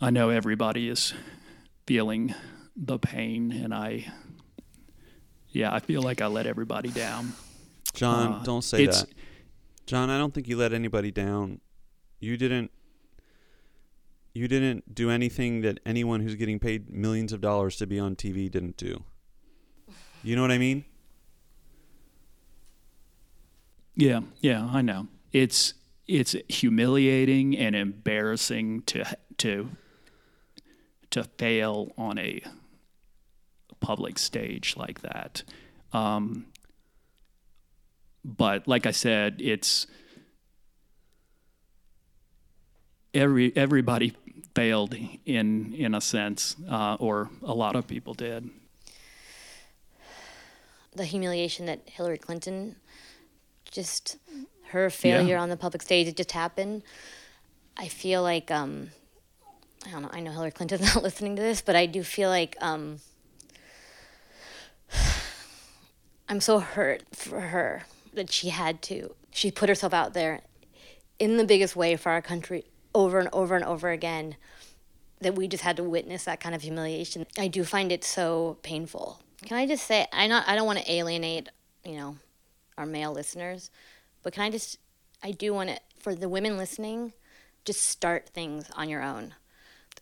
I 0.00 0.10
know 0.10 0.30
everybody 0.30 0.88
is 0.88 1.14
feeling 1.86 2.34
the 2.76 2.98
pain, 2.98 3.50
and 3.52 3.74
I, 3.74 4.06
yeah, 5.50 5.72
I 5.74 5.80
feel 5.80 6.02
like 6.02 6.20
I 6.20 6.26
let 6.26 6.46
everybody 6.46 6.90
down. 6.90 7.32
John, 7.94 8.34
Uh, 8.34 8.42
don't 8.44 8.62
say 8.62 8.82
it's- 8.84 9.02
that. 9.02 9.10
John, 9.86 10.08
I 10.10 10.18
don't 10.18 10.32
think 10.32 10.46
you 10.46 10.56
let 10.56 10.72
anybody 10.72 11.10
down. 11.10 11.60
You 12.20 12.36
didn't 12.36 12.70
you 14.32 14.46
didn't 14.46 14.94
do 14.94 15.10
anything 15.10 15.62
that 15.62 15.80
anyone 15.84 16.20
who's 16.20 16.36
getting 16.36 16.60
paid 16.60 16.88
millions 16.88 17.32
of 17.32 17.40
dollars 17.40 17.74
to 17.78 17.86
be 17.88 17.98
on 17.98 18.14
TV 18.14 18.48
didn't 18.48 18.76
do. 18.76 19.02
You 20.22 20.36
know 20.36 20.42
what 20.42 20.52
I 20.52 20.58
mean? 20.58 20.84
Yeah, 23.96 24.20
yeah, 24.40 24.68
I 24.72 24.82
know. 24.82 25.08
It's 25.32 25.74
it's 26.06 26.34
humiliating 26.48 27.56
and 27.56 27.76
embarrassing 27.76 28.82
to 28.82 29.04
to 29.38 29.70
to 31.10 31.24
fail 31.38 31.92
on 31.98 32.18
a 32.18 32.40
public 33.80 34.18
stage 34.18 34.76
like 34.76 35.00
that. 35.02 35.42
Um, 35.92 36.46
but 38.24 38.68
like 38.68 38.86
I 38.86 38.90
said, 38.92 39.36
it's 39.40 39.86
every 43.14 43.52
everybody 43.56 44.14
failed 44.54 44.94
in 45.26 45.74
in 45.74 45.94
a 45.94 46.00
sense, 46.00 46.56
uh, 46.70 46.96
or 47.00 47.30
a 47.42 47.54
lot 47.54 47.76
of 47.76 47.86
people 47.86 48.14
did. 48.14 48.50
the 50.94 51.04
humiliation 51.04 51.66
that 51.66 51.88
Hillary 51.88 52.18
Clinton 52.18 52.74
just 53.70 54.16
her 54.68 54.88
failure 54.90 55.36
on 55.36 55.48
the 55.48 55.56
public 55.56 55.82
stage 55.82 56.06
it 56.06 56.16
just 56.16 56.32
happened. 56.32 56.82
I 57.76 57.88
feel 57.88 58.22
like 58.22 58.50
um 58.50 58.90
I 59.86 59.90
don't 59.90 60.02
know, 60.02 60.10
I 60.12 60.20
know 60.20 60.30
Hillary 60.32 60.50
Clinton's 60.50 60.94
not 60.94 61.02
listening 61.02 61.36
to 61.36 61.42
this, 61.42 61.62
but 61.62 61.76
I 61.76 61.86
do 61.86 62.02
feel 62.02 62.28
like 62.28 62.56
um 62.60 62.98
I'm 66.28 66.40
so 66.40 66.60
hurt 66.60 67.02
for 67.12 67.40
her 67.40 67.84
that 68.14 68.30
she 68.30 68.50
had 68.50 68.82
to 68.82 69.14
she 69.30 69.50
put 69.50 69.68
herself 69.68 69.94
out 69.94 70.14
there 70.14 70.40
in 71.18 71.36
the 71.36 71.44
biggest 71.44 71.76
way 71.76 71.96
for 71.96 72.10
our 72.10 72.22
country 72.22 72.64
over 72.94 73.18
and 73.18 73.28
over 73.32 73.54
and 73.54 73.64
over 73.64 73.90
again 73.90 74.36
that 75.20 75.34
we 75.34 75.46
just 75.46 75.62
had 75.62 75.76
to 75.76 75.84
witness 75.84 76.24
that 76.24 76.40
kind 76.40 76.54
of 76.54 76.62
humiliation. 76.62 77.26
I 77.38 77.48
do 77.48 77.62
find 77.62 77.92
it 77.92 78.04
so 78.04 78.56
painful. 78.62 79.20
Can 79.44 79.56
I 79.56 79.66
just 79.66 79.86
say 79.86 80.06
I 80.12 80.26
not 80.26 80.48
I 80.48 80.54
don't 80.54 80.66
want 80.66 80.78
to 80.78 80.90
alienate, 80.90 81.48
you 81.84 81.96
know, 81.96 82.16
our 82.80 82.86
male 82.86 83.12
listeners, 83.12 83.70
but 84.22 84.32
can 84.32 84.42
I 84.42 84.50
just 84.50 84.78
I 85.22 85.30
do 85.30 85.52
want 85.54 85.68
to 85.70 85.78
for 85.98 86.14
the 86.14 86.28
women 86.28 86.56
listening, 86.56 87.12
just 87.64 87.82
start 87.82 88.28
things 88.30 88.70
on 88.74 88.88
your 88.88 89.02
own. 89.02 89.34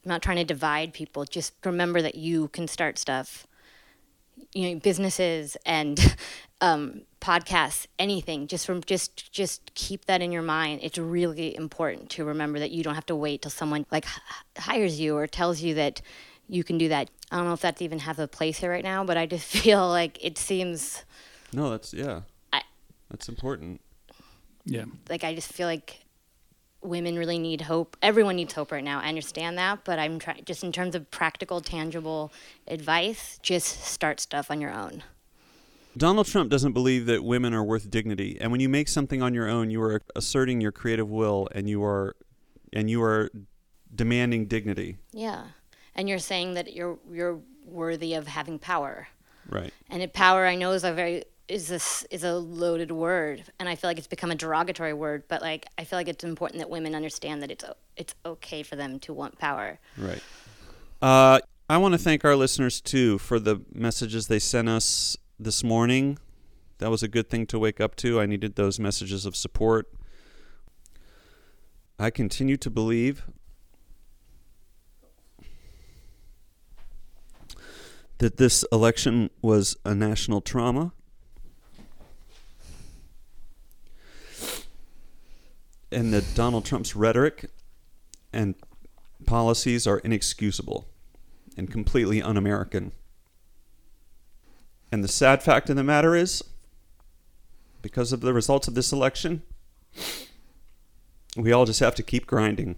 I'm 0.05 0.09
not 0.09 0.23
trying 0.23 0.37
to 0.37 0.45
divide 0.45 0.93
people. 0.93 1.25
Just 1.25 1.55
remember 1.65 2.01
that 2.01 2.15
you 2.15 2.49
can 2.49 2.69
start 2.69 2.99
stuff. 2.99 3.47
You 4.55 4.71
know, 4.71 4.81
businesses 4.81 5.57
and 5.67 6.17
um, 6.61 7.03
podcasts, 7.21 7.87
anything. 7.99 8.47
Just 8.47 8.65
from 8.65 8.81
just 8.83 9.33
just 9.33 9.75
keep 9.75 10.05
that 10.07 10.23
in 10.23 10.31
your 10.31 10.43
mind. 10.43 10.81
It's 10.85 10.99
really 10.99 11.55
important 11.57 12.11
to 12.11 12.25
remember 12.25 12.61
that 12.61 12.71
you 12.71 12.85
don't 12.85 12.95
have 12.95 13.07
to 13.07 13.17
wait 13.17 13.43
till 13.43 13.51
someone 13.51 13.85
like 13.91 14.07
h- 14.07 14.63
hires 14.63 15.01
you 15.01 15.17
or 15.17 15.27
tells 15.27 15.61
you 15.61 15.75
that 15.75 16.01
you 16.49 16.63
can 16.63 16.79
do 16.79 16.89
that. 16.89 17.11
I 17.31 17.37
don't 17.37 17.47
know 17.47 17.53
if 17.53 17.61
that's 17.61 17.83
even 17.83 17.99
have 17.99 18.21
a 18.21 18.29
place 18.29 18.59
here 18.59 18.71
right 18.71 18.85
now, 18.85 19.03
but 19.05 19.17
I 19.17 19.27
just 19.27 19.45
feel 19.63 19.89
like 19.89 20.25
it 20.25 20.39
seems 20.39 21.05
No, 21.53 21.71
that's 21.71 21.93
yeah. 21.93 22.21
I- 23.11 23.15
That's 23.15 23.29
important. 23.29 23.81
Yeah. 24.65 24.85
like 25.09 25.25
I 25.25 25.35
just 25.35 25.51
feel 25.53 25.67
like 25.67 26.01
women 26.83 27.17
really 27.17 27.39
need 27.39 27.63
hope. 27.63 27.97
Everyone 28.03 28.37
needs 28.37 28.53
hope 28.53 28.71
right 28.71 28.85
now. 28.85 29.01
I 29.01 29.09
understand 29.09 29.57
that, 29.59 29.85
but 29.85 29.99
I'm 29.99 30.19
trying 30.19 30.45
just 30.45 30.63
in 30.63 30.73
terms 30.73 30.95
of 30.95 31.11
practical, 31.11 31.61
tangible 31.61 32.33
advice, 32.67 33.39
just 33.43 33.83
start 33.85 34.21
stuff 34.21 34.51
on 34.51 34.61
your 34.61 34.73
own. 34.73 35.03
Donald 35.97 36.27
Trump 36.27 36.51
doesn't 36.51 36.73
believe 36.73 37.07
that 37.07 37.25
women 37.25 37.53
are 37.55 37.65
worth 37.65 37.91
dignity, 37.91 38.37
and 38.41 38.53
when 38.53 38.61
you 38.61 38.69
make 38.69 38.89
something 38.89 39.23
on 39.23 39.35
your 39.35 39.49
own, 39.49 39.71
you 39.71 39.83
are 39.83 40.03
asserting 40.15 40.61
your 40.61 40.71
creative 40.71 41.09
will, 41.09 41.49
and 41.53 41.69
you 41.69 41.83
are, 41.83 42.15
and 42.73 42.89
you 42.89 43.03
are 43.03 43.31
demanding 43.93 44.47
dignity. 44.47 44.99
Yeah. 45.13 45.47
And 45.97 46.09
you're 46.09 46.21
saying 46.21 46.55
that 46.55 46.75
you're 46.75 46.99
you're 47.11 47.41
worthy 47.65 48.15
of 48.15 48.29
having 48.29 48.59
power. 48.59 49.09
Right. 49.49 49.73
And 49.91 50.13
power 50.13 50.47
I 50.47 50.55
know 50.55 50.73
is 50.73 50.85
a 50.85 50.93
very 50.93 51.25
is 51.49 51.69
this 51.69 52.05
is 52.11 52.25
a 52.25 52.35
loaded 52.35 52.91
word 52.91 53.43
and 53.59 53.69
I 53.69 53.75
feel 53.75 53.89
like 53.89 53.99
it's 53.99 54.07
become 54.07 54.31
a 54.31 54.35
derogatory 54.35 54.93
word, 54.93 55.25
but 55.29 55.43
like 55.43 55.67
I 55.79 55.85
feel 55.85 55.99
like 55.99 56.09
it's 56.09 56.25
important 56.25 56.61
that 56.61 56.71
women 56.71 56.95
understand 56.95 57.43
that 57.43 57.51
it's 57.51 57.65
it's 57.97 58.15
okay 58.25 58.63
for 58.63 58.77
them 58.77 58.99
to 59.01 59.13
want 59.13 59.39
power. 59.39 59.79
Right. 59.97 60.23
Uh, 61.01 61.41
I 61.71 61.77
want 61.79 61.93
to 61.93 61.99
thank 61.99 62.25
our 62.25 62.37
listeners 62.37 62.81
too 62.81 63.19
for 63.19 63.39
the 63.39 63.63
messages 63.73 64.27
they 64.27 64.39
sent 64.39 64.69
us 64.69 65.17
this 65.39 65.63
morning. 65.65 66.19
That 66.79 66.91
was 66.91 67.03
a 67.03 67.09
good 67.09 67.29
thing 67.29 67.47
to 67.47 67.59
wake 67.59 67.81
up 67.81 67.97
to. 67.97 68.21
I 68.21 68.27
needed 68.27 68.57
those 68.57 68.79
messages 68.79 69.27
of 69.27 69.35
support. 69.35 69.93
I 71.99 72.11
continue 72.11 72.57
to 72.59 72.71
believe 72.71 73.25
that 78.19 78.37
this 78.37 78.65
election 78.71 79.31
was 79.43 79.77
a 79.85 79.95
national 79.95 80.41
trauma. 80.41 80.93
And 85.91 86.13
that 86.13 86.35
Donald 86.35 86.65
Trump's 86.65 86.95
rhetoric 86.95 87.51
and 88.33 88.55
policies 89.27 89.87
are 89.87 89.99
inexcusable 89.99 90.87
and 91.57 91.71
completely 91.71 92.23
un 92.23 92.37
American. 92.37 92.93
And 94.93 95.03
the 95.03 95.09
sad 95.09 95.43
fact 95.43 95.69
of 95.71 95.77
the 95.77 95.85
matter 95.85 96.15
is, 96.15 96.43
because 97.83 98.13
of 98.13 98.21
the 98.21 98.33
results 98.33 98.69
of 98.69 98.75
this 98.75 98.93
election, 98.93 99.43
we 101.37 101.53
all 101.53 101.65
just 101.65 101.81
have 101.81 101.95
to 101.97 102.03
keep 102.03 102.27
grinding. 102.27 102.77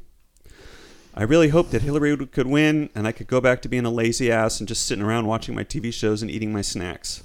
I 1.14 1.24
really 1.24 1.48
hope 1.48 1.70
that 1.70 1.82
Hillary 1.82 2.16
could 2.28 2.46
win 2.46 2.90
and 2.94 3.06
I 3.06 3.12
could 3.12 3.26
go 3.26 3.40
back 3.40 3.62
to 3.62 3.68
being 3.68 3.84
a 3.84 3.90
lazy 3.90 4.30
ass 4.30 4.60
and 4.60 4.68
just 4.68 4.86
sitting 4.86 5.04
around 5.04 5.26
watching 5.26 5.54
my 5.54 5.64
TV 5.64 5.92
shows 5.92 6.22
and 6.22 6.30
eating 6.30 6.52
my 6.52 6.62
snacks. 6.62 7.24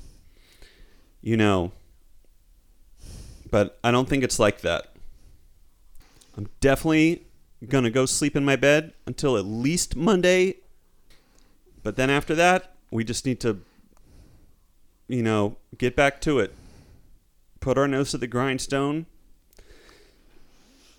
You 1.21 1.37
know. 1.37 1.71
But 3.51 3.77
I 3.83 3.91
don't 3.91 4.09
think 4.09 4.23
it's 4.23 4.39
like 4.39 4.61
that. 4.61 4.94
I'm 6.37 6.49
definitely 6.59 7.25
gonna 7.67 7.89
go 7.89 8.05
sleep 8.05 8.35
in 8.35 8.45
my 8.45 8.55
bed 8.55 8.93
until 9.05 9.37
at 9.37 9.45
least 9.45 9.95
Monday. 9.95 10.57
But 11.83 11.95
then 11.95 12.09
after 12.09 12.35
that, 12.35 12.75
we 12.91 13.03
just 13.03 13.25
need 13.25 13.39
to, 13.41 13.61
you 15.07 15.23
know, 15.23 15.57
get 15.77 15.95
back 15.95 16.19
to 16.21 16.39
it. 16.39 16.53
Put 17.59 17.77
our 17.77 17.87
nose 17.87 18.11
to 18.11 18.17
the 18.17 18.27
grindstone 18.27 19.05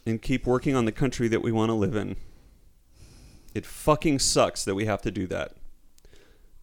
and 0.06 0.22
keep 0.22 0.46
working 0.46 0.74
on 0.74 0.84
the 0.84 0.92
country 0.92 1.28
that 1.28 1.42
we 1.42 1.52
want 1.52 1.68
to 1.70 1.74
live 1.74 1.96
in. 1.96 2.16
It 3.54 3.66
fucking 3.66 4.20
sucks 4.20 4.64
that 4.64 4.74
we 4.74 4.86
have 4.86 5.02
to 5.02 5.10
do 5.10 5.26
that. 5.26 5.56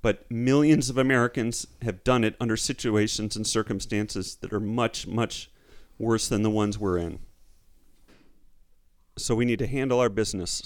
But 0.02 0.30
millions 0.30 0.90
of 0.90 0.98
Americans 0.98 1.66
have 1.82 2.04
done 2.04 2.24
it 2.24 2.36
under 2.40 2.58
situations 2.58 3.36
and 3.36 3.48
circumstances 3.48 4.36
that 4.42 4.52
are 4.54 4.60
much, 4.60 5.08
much 5.08 5.50
worse 5.98 6.28
than 6.28 6.44
the 6.44 6.50
ones 6.50 6.78
we're 6.78 6.98
in. 6.98 7.20
So 9.18 9.36
we 9.36 9.46
need 9.46 9.60
to 9.60 9.68
handle 9.68 10.00
our 10.00 10.10
business. 10.10 10.64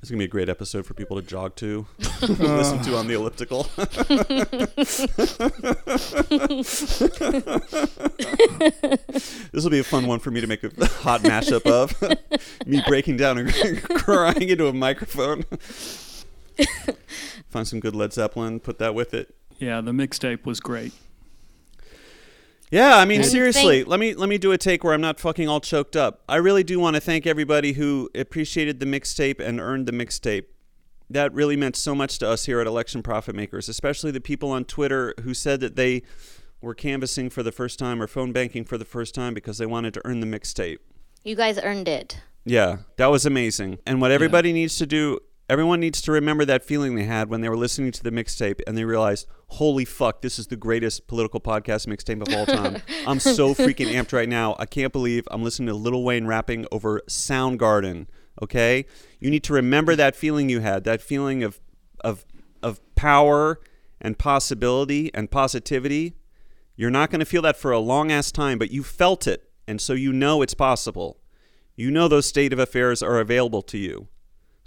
It's 0.00 0.10
gonna 0.10 0.20
be 0.20 0.26
a 0.26 0.28
great 0.28 0.48
episode 0.48 0.86
for 0.86 0.94
people 0.94 1.20
to 1.20 1.26
jog 1.26 1.56
to, 1.56 1.84
listen 2.22 2.80
to 2.82 2.96
on 2.96 3.08
the 3.08 3.14
elliptical. 3.14 3.64
this 9.52 9.64
will 9.64 9.70
be 9.70 9.80
a 9.80 9.84
fun 9.84 10.06
one 10.06 10.20
for 10.20 10.30
me 10.30 10.40
to 10.40 10.46
make 10.46 10.62
a 10.62 10.70
hot 10.86 11.22
mashup 11.22 11.66
of 11.66 12.00
me 12.66 12.80
breaking 12.86 13.16
down 13.16 13.38
and 13.38 13.52
crying 13.82 14.48
into 14.48 14.68
a 14.68 14.72
microphone. 14.72 15.44
Find 17.48 17.66
some 17.66 17.80
good 17.80 17.96
Led 17.96 18.12
Zeppelin, 18.12 18.60
put 18.60 18.78
that 18.78 18.94
with 18.94 19.12
it. 19.12 19.34
Yeah, 19.58 19.80
the 19.80 19.90
mixtape 19.90 20.46
was 20.46 20.60
great. 20.60 20.92
Yeah, 22.70 22.96
I 22.96 23.04
mean 23.04 23.22
And 23.22 23.30
seriously, 23.30 23.84
let 23.84 23.98
me 23.98 24.14
let 24.14 24.28
me 24.28 24.38
do 24.38 24.52
a 24.52 24.58
take 24.58 24.84
where 24.84 24.92
I'm 24.92 25.00
not 25.00 25.18
fucking 25.18 25.48
all 25.48 25.60
choked 25.60 25.96
up. 25.96 26.22
I 26.28 26.36
really 26.36 26.64
do 26.64 26.78
want 26.78 26.96
to 26.96 27.00
thank 27.00 27.26
everybody 27.26 27.72
who 27.72 28.10
appreciated 28.14 28.80
the 28.80 28.86
mixtape 28.86 29.40
and 29.40 29.60
earned 29.60 29.86
the 29.86 29.92
mixtape. 29.92 30.44
That 31.10 31.32
really 31.32 31.56
meant 31.56 31.76
so 31.76 31.94
much 31.94 32.18
to 32.18 32.28
us 32.28 32.44
here 32.44 32.60
at 32.60 32.66
Election 32.66 33.02
Profit 33.02 33.34
Makers, 33.34 33.68
especially 33.68 34.10
the 34.10 34.20
people 34.20 34.50
on 34.50 34.64
Twitter 34.66 35.14
who 35.22 35.32
said 35.32 35.60
that 35.60 35.76
they 35.76 36.02
were 36.60 36.74
canvassing 36.74 37.30
for 37.30 37.42
the 37.42 37.52
first 37.52 37.78
time 37.78 38.02
or 38.02 38.06
phone 38.06 38.32
banking 38.32 38.64
for 38.64 38.76
the 38.76 38.84
first 38.84 39.14
time 39.14 39.32
because 39.32 39.56
they 39.58 39.66
wanted 39.66 39.94
to 39.94 40.02
earn 40.04 40.20
the 40.20 40.26
mixtape. 40.26 40.78
You 41.24 41.34
guys 41.34 41.58
earned 41.58 41.88
it. 41.88 42.20
Yeah, 42.44 42.78
that 42.96 43.06
was 43.06 43.24
amazing. 43.26 43.78
And 43.86 44.00
what 44.00 44.10
everybody 44.10 44.52
needs 44.52 44.76
to 44.78 44.86
do, 44.86 45.20
everyone 45.48 45.80
needs 45.80 46.02
to 46.02 46.12
remember 46.12 46.44
that 46.44 46.64
feeling 46.64 46.94
they 46.94 47.04
had 47.04 47.30
when 47.30 47.40
they 47.40 47.48
were 47.48 47.56
listening 47.56 47.90
to 47.92 48.02
the 48.02 48.10
mixtape 48.10 48.60
and 48.66 48.76
they 48.76 48.84
realized, 48.84 49.26
holy 49.48 49.84
fuck, 49.84 50.20
this 50.20 50.38
is 50.38 50.48
the 50.48 50.56
greatest 50.56 51.06
political 51.06 51.40
podcast 51.40 51.86
mixtape 51.86 52.26
of 52.26 52.34
all 52.34 52.46
time. 52.46 52.82
I'm 53.06 53.18
so 53.18 53.54
freaking 53.54 53.92
amped 53.92 54.12
right 54.12 54.28
now. 54.28 54.56
I 54.58 54.66
can't 54.66 54.92
believe 54.92 55.26
I'm 55.30 55.42
listening 55.42 55.68
to 55.68 55.74
Lil 55.74 56.02
Wayne 56.02 56.26
rapping 56.26 56.66
over 56.70 57.00
Soundgarden. 57.08 58.06
Okay? 58.42 58.84
You 59.20 59.30
need 59.30 59.44
to 59.44 59.52
remember 59.52 59.96
that 59.96 60.14
feeling 60.14 60.48
you 60.48 60.60
had, 60.60 60.84
that 60.84 61.00
feeling 61.00 61.42
of 61.42 61.60
of 62.04 62.24
of 62.62 62.80
power 62.94 63.60
and 64.00 64.18
possibility 64.18 65.12
and 65.14 65.30
positivity. 65.30 66.14
You're 66.76 66.90
not 66.90 67.10
going 67.10 67.20
to 67.20 67.26
feel 67.26 67.42
that 67.42 67.56
for 67.56 67.72
a 67.72 67.80
long 67.80 68.12
ass 68.12 68.30
time, 68.30 68.58
but 68.58 68.70
you 68.70 68.84
felt 68.84 69.26
it, 69.26 69.50
and 69.66 69.80
so 69.80 69.94
you 69.94 70.12
know 70.12 70.42
it's 70.42 70.54
possible. 70.54 71.18
You 71.74 71.90
know 71.90 72.06
those 72.06 72.26
state 72.26 72.52
of 72.52 72.60
affairs 72.60 73.02
are 73.02 73.18
available 73.18 73.62
to 73.62 73.78
you. 73.78 74.08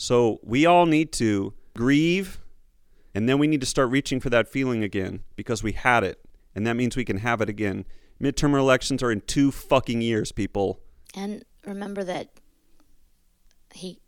So 0.02 0.40
we 0.42 0.66
all 0.66 0.88
need 0.88 1.12
to 1.14 1.54
grieve, 1.76 2.40
and 3.14 3.30
then 3.30 3.38
we 3.38 3.46
need 3.46 3.62
to 3.62 3.68
start 3.68 3.92
reaching 3.92 4.20
for 4.20 4.32
that 4.32 4.48
feeling 4.48 4.84
again 4.84 5.22
because 5.36 5.62
we 5.62 5.74
had 5.74 6.04
it, 6.04 6.20
and 6.56 6.66
that 6.66 6.74
means 6.74 6.98
we 6.98 7.06
can 7.06 7.18
have 7.18 7.40
it 7.40 7.50
again. 7.50 7.86
Midterm 8.20 8.58
elections 8.58 9.04
are 9.04 9.12
in 9.12 9.22
two 9.22 9.52
fucking 9.52 10.02
years, 10.02 10.32
people. 10.32 10.80
And 11.16 11.46
remember 11.68 12.04
that 12.04 12.32
he 13.76 14.00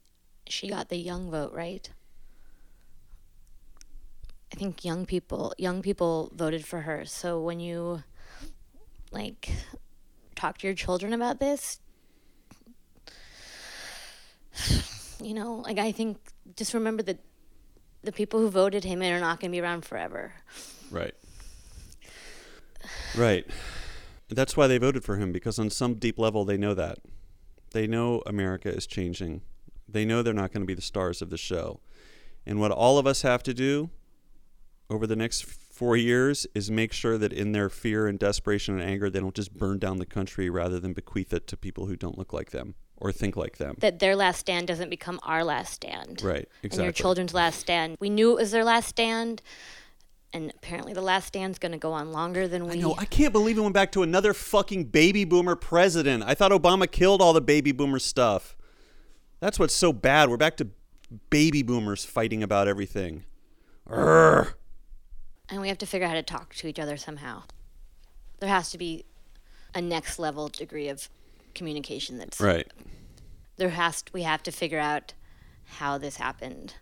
she 0.48 0.68
got 0.68 0.90
the 0.90 0.98
young 0.98 1.30
vote, 1.30 1.54
right? 1.54 1.88
I 4.52 4.56
think 4.56 4.84
young 4.84 5.06
people 5.06 5.54
young 5.60 5.84
people 5.84 6.32
voted 6.34 6.66
for 6.66 6.82
her. 6.82 7.06
So 7.06 7.40
when 7.40 7.60
you 7.60 8.02
like 9.12 9.52
talk 10.36 10.58
to 10.58 10.66
your 10.66 10.76
children 10.76 11.14
about 11.14 11.40
this, 11.40 11.80
you 15.24 15.34
know, 15.34 15.56
like 15.56 15.80
I 15.80 15.92
think 15.92 16.18
just 16.56 16.74
remember 16.74 17.04
that 17.04 17.20
the 18.04 18.12
people 18.12 18.40
who 18.40 18.50
voted 18.50 18.84
him 18.84 19.02
in 19.02 19.14
are 19.14 19.20
not 19.20 19.40
going 19.40 19.52
to 19.52 19.56
be 19.56 19.62
around 19.62 19.86
forever. 19.86 20.34
Right. 20.92 21.14
Right. 23.16 23.48
That's 24.30 24.58
why 24.58 24.68
they 24.68 24.78
voted 24.78 25.04
for 25.04 25.18
him 25.18 25.32
because 25.32 25.58
on 25.60 25.70
some 25.70 25.96
deep 25.96 26.20
level 26.20 26.44
they 26.44 26.58
know 26.58 26.74
that. 26.74 27.00
They 27.72 27.88
know 27.88 28.22
America 28.26 28.70
is 28.70 28.86
changing. 28.86 29.42
They 29.88 30.06
know 30.06 30.22
they're 30.22 30.34
not 30.34 30.52
going 30.52 30.64
to 30.64 30.68
be 30.68 30.74
the 30.74 30.82
stars 30.82 31.22
of 31.22 31.30
the 31.30 31.38
show. 31.38 31.80
And 32.46 32.60
what 32.60 32.72
all 32.72 32.98
of 32.98 33.08
us 33.08 33.22
have 33.22 33.42
to 33.44 33.54
do 33.54 33.90
over 34.90 35.08
the 35.08 35.16
next 35.16 35.46
4 35.46 35.96
years 35.98 36.46
is 36.54 36.70
make 36.70 36.94
sure 36.94 37.18
that 37.18 37.34
in 37.34 37.52
their 37.52 37.70
fear 37.70 38.06
and 38.06 38.20
desperation 38.20 38.80
and 38.80 38.88
anger 38.88 39.10
they 39.10 39.20
don't 39.20 39.34
just 39.34 39.54
burn 39.54 39.80
down 39.80 39.98
the 39.98 40.06
country 40.06 40.50
rather 40.50 40.80
than 40.80 40.94
bequeath 40.94 41.34
it 41.34 41.48
to 41.48 41.58
people 41.58 41.88
who 41.88 41.96
don't 41.96 42.18
look 42.18 42.34
like 42.34 42.52
them 42.52 42.76
or 43.04 43.12
think 43.12 43.36
like 43.36 43.58
them. 43.58 43.76
That 43.80 44.00
their 44.00 44.16
last 44.16 44.40
stand 44.40 44.68
doesn't 44.68 44.90
become 44.90 45.20
our 45.24 45.44
last 45.44 45.74
stand. 45.74 46.22
Right, 46.24 46.48
exactly. 46.64 46.78
And 46.78 46.84
your 46.86 46.94
children's 46.94 47.34
last 47.34 47.60
stand. 47.60 47.98
We 48.00 48.10
knew 48.10 48.32
it 48.32 48.36
was 48.42 48.52
their 48.52 48.64
last 48.64 48.88
stand, 48.88 49.42
and 50.32 50.52
apparently 50.56 50.94
the 50.94 51.02
last 51.02 51.28
stand's 51.28 51.60
going 51.60 51.74
to 51.74 51.78
go 51.78 51.92
on 51.92 52.14
longer 52.14 52.48
than 52.48 52.66
we. 52.66 52.78
I 52.78 52.82
know. 52.82 52.96
I 52.98 53.06
can't 53.06 53.34
believe 53.34 53.58
it 53.58 53.62
went 53.62 53.74
back 53.74 53.92
to 53.92 54.04
another 54.04 54.34
fucking 54.34 54.86
baby 54.86 55.26
boomer 55.26 55.56
president. 55.58 56.24
I 56.26 56.34
thought 56.34 56.52
Obama 56.52 56.90
killed 56.90 57.22
all 57.22 57.34
the 57.34 57.42
baby 57.42 57.74
boomer 57.74 58.00
stuff. 58.00 58.56
That's 59.42 59.60
what's 59.60 59.76
so 59.76 59.92
bad. 59.92 60.30
We're 60.30 60.38
back 60.38 60.56
to 60.58 60.70
baby 61.30 61.62
boomers 61.62 62.06
fighting 62.06 62.42
about 62.42 62.68
everything. 62.70 63.26
Urgh. 63.90 64.54
and 65.50 65.60
we 65.60 65.68
have 65.68 65.78
to 65.80 65.86
figure 65.86 66.08
out 66.08 66.12
how 66.12 66.16
to 66.16 66.24
talk 66.24 66.56
to 66.56 66.68
each 66.68 66.80
other 66.80 66.96
somehow. 66.96 67.44
There 68.40 68.48
has 68.50 68.72
to 68.72 68.78
be 68.78 69.04
a 69.76 69.82
next 69.82 70.18
level 70.20 70.48
degree 70.48 70.88
of 70.88 71.10
communication 71.56 72.18
that's 72.18 72.40
Right. 72.40 72.68
there 73.58 73.70
has 73.70 74.02
to, 74.04 74.14
we 74.14 74.24
have 74.24 74.44
to 74.44 74.52
figure 74.52 74.80
out 74.80 75.14
how 75.66 75.98
this 75.98 76.18
happened. 76.18 76.76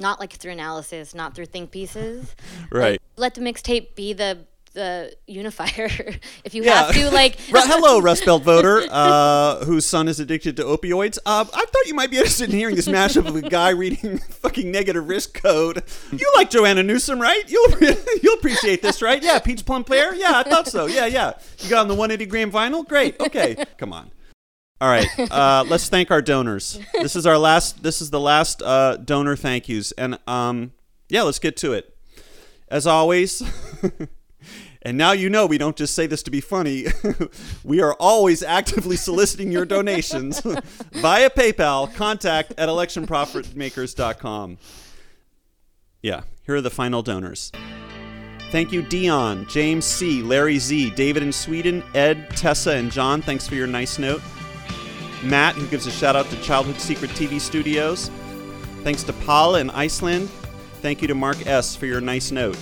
Not 0.00 0.20
like 0.20 0.32
through 0.34 0.52
analysis, 0.52 1.14
not 1.14 1.34
through 1.34 1.46
think 1.46 1.70
pieces. 1.70 2.36
Right. 2.70 3.00
Let 3.16 3.34
the 3.34 3.40
mixtape 3.40 3.94
be 3.94 4.12
the 4.12 4.46
the 4.78 5.12
unifier. 5.26 5.88
if 6.44 6.54
you 6.54 6.62
Yeah. 6.64 6.84
have 6.86 6.94
to, 6.94 7.10
like, 7.10 7.36
Hello, 7.48 7.98
Rust 8.08 8.24
Belt 8.24 8.42
voter 8.44 8.84
uh, 8.90 9.64
whose 9.64 9.84
son 9.84 10.06
is 10.08 10.20
addicted 10.20 10.56
to 10.56 10.62
opioids. 10.64 11.18
Uh, 11.26 11.44
I 11.52 11.64
thought 11.64 11.86
you 11.86 11.94
might 11.94 12.10
be 12.10 12.16
interested 12.16 12.48
in 12.50 12.56
hearing 12.56 12.76
this 12.76 12.86
mashup 12.88 13.26
of 13.26 13.34
a 13.36 13.42
guy 13.42 13.70
reading 13.70 14.18
fucking 14.18 14.70
negative 14.70 15.08
risk 15.08 15.34
code. 15.42 15.82
You 16.12 16.32
like 16.36 16.48
Joanna 16.50 16.82
Newsom, 16.84 17.20
right? 17.20 17.42
You'll 17.48 17.70
you'll 18.22 18.34
appreciate 18.38 18.80
this, 18.82 19.02
right? 19.02 19.22
Yeah, 19.22 19.38
Peach 19.40 19.64
Plum 19.66 19.82
Pear. 19.84 20.14
Yeah, 20.14 20.32
I 20.36 20.42
thought 20.44 20.68
so. 20.68 20.86
Yeah, 20.86 21.06
yeah. 21.06 21.32
You 21.58 21.70
got 21.70 21.80
on 21.80 21.88
the 21.88 21.94
180 21.94 22.26
gram 22.30 22.50
vinyl. 22.52 22.86
Great. 22.86 23.18
Okay, 23.20 23.56
come 23.76 23.92
on. 23.92 24.10
All 24.80 24.88
right, 24.88 25.08
uh, 25.18 25.64
let's 25.68 25.88
thank 25.88 26.12
our 26.12 26.22
donors. 26.22 26.78
This 26.92 27.16
is 27.16 27.26
our 27.26 27.36
last. 27.36 27.82
This 27.82 28.00
is 28.00 28.10
the 28.10 28.20
last 28.20 28.62
uh, 28.62 28.96
donor 28.96 29.34
thank 29.34 29.68
yous, 29.68 29.90
and 29.92 30.18
um, 30.28 30.70
yeah, 31.08 31.22
let's 31.22 31.40
get 31.40 31.56
to 31.58 31.72
it. 31.72 31.96
As 32.70 32.86
always, 32.86 33.42
and 34.82 34.96
now 34.96 35.12
you 35.12 35.28
know 35.28 35.46
we 35.46 35.58
don't 35.58 35.76
just 35.76 35.94
say 35.94 36.06
this 36.06 36.22
to 36.24 36.30
be 36.30 36.40
funny. 36.40 36.86
we 37.64 37.80
are 37.80 37.94
always 37.94 38.42
actively 38.42 38.96
soliciting 38.96 39.50
your 39.50 39.64
donations 39.64 40.40
via 40.92 41.30
PayPal. 41.30 41.92
Contact 41.94 42.52
at 42.56 42.68
electionprofitmakers.com. 42.68 44.58
Yeah, 46.02 46.22
here 46.44 46.56
are 46.56 46.60
the 46.60 46.70
final 46.70 47.02
donors. 47.02 47.50
Thank 48.50 48.72
you, 48.72 48.80
Dion, 48.82 49.46
James 49.48 49.84
C., 49.84 50.22
Larry 50.22 50.58
Z., 50.58 50.90
David 50.90 51.22
in 51.22 51.32
Sweden, 51.32 51.82
Ed, 51.94 52.30
Tessa, 52.30 52.72
and 52.72 52.90
John. 52.90 53.20
Thanks 53.20 53.46
for 53.46 53.56
your 53.56 53.66
nice 53.66 53.98
note. 53.98 54.22
Matt, 55.22 55.54
who 55.56 55.66
gives 55.66 55.86
a 55.86 55.90
shout 55.90 56.16
out 56.16 56.26
to 56.30 56.40
Childhood 56.40 56.80
Secret 56.80 57.10
TV 57.10 57.40
Studios. 57.40 58.10
Thanks 58.84 59.02
to 59.02 59.12
Paula 59.12 59.60
in 59.60 59.68
Iceland. 59.70 60.30
Thank 60.80 61.02
you 61.02 61.08
to 61.08 61.14
Mark 61.14 61.46
S. 61.46 61.76
for 61.76 61.86
your 61.86 62.00
nice 62.00 62.30
note. 62.30 62.56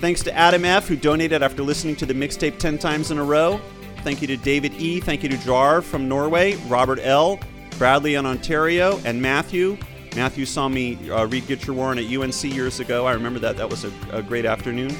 Thanks 0.00 0.22
to 0.24 0.32
Adam 0.34 0.64
F., 0.64 0.88
who 0.88 0.96
donated 0.96 1.42
after 1.42 1.62
listening 1.62 1.96
to 1.96 2.06
the 2.06 2.12
mixtape 2.12 2.58
10 2.58 2.78
times 2.78 3.10
in 3.10 3.18
a 3.18 3.24
row. 3.24 3.60
Thank 4.02 4.20
you 4.20 4.26
to 4.28 4.36
David 4.36 4.74
E. 4.74 5.00
Thank 5.00 5.22
you 5.22 5.28
to 5.30 5.38
Jar 5.38 5.80
from 5.80 6.06
Norway, 6.06 6.54
Robert 6.68 7.00
L., 7.02 7.40
Bradley 7.78 8.14
in 8.14 8.26
Ontario, 8.26 9.00
and 9.04 9.20
Matthew. 9.20 9.78
Matthew 10.14 10.44
saw 10.44 10.68
me 10.68 11.10
uh, 11.10 11.26
read 11.26 11.46
Get 11.46 11.66
Your 11.66 11.76
War 11.76 11.88
On 11.88 11.98
at 11.98 12.04
UNC 12.04 12.44
years 12.44 12.78
ago. 12.78 13.06
I 13.06 13.12
remember 13.14 13.38
that. 13.40 13.56
That 13.56 13.68
was 13.68 13.84
a, 13.84 13.92
a 14.12 14.22
great 14.22 14.44
afternoon. 14.44 14.94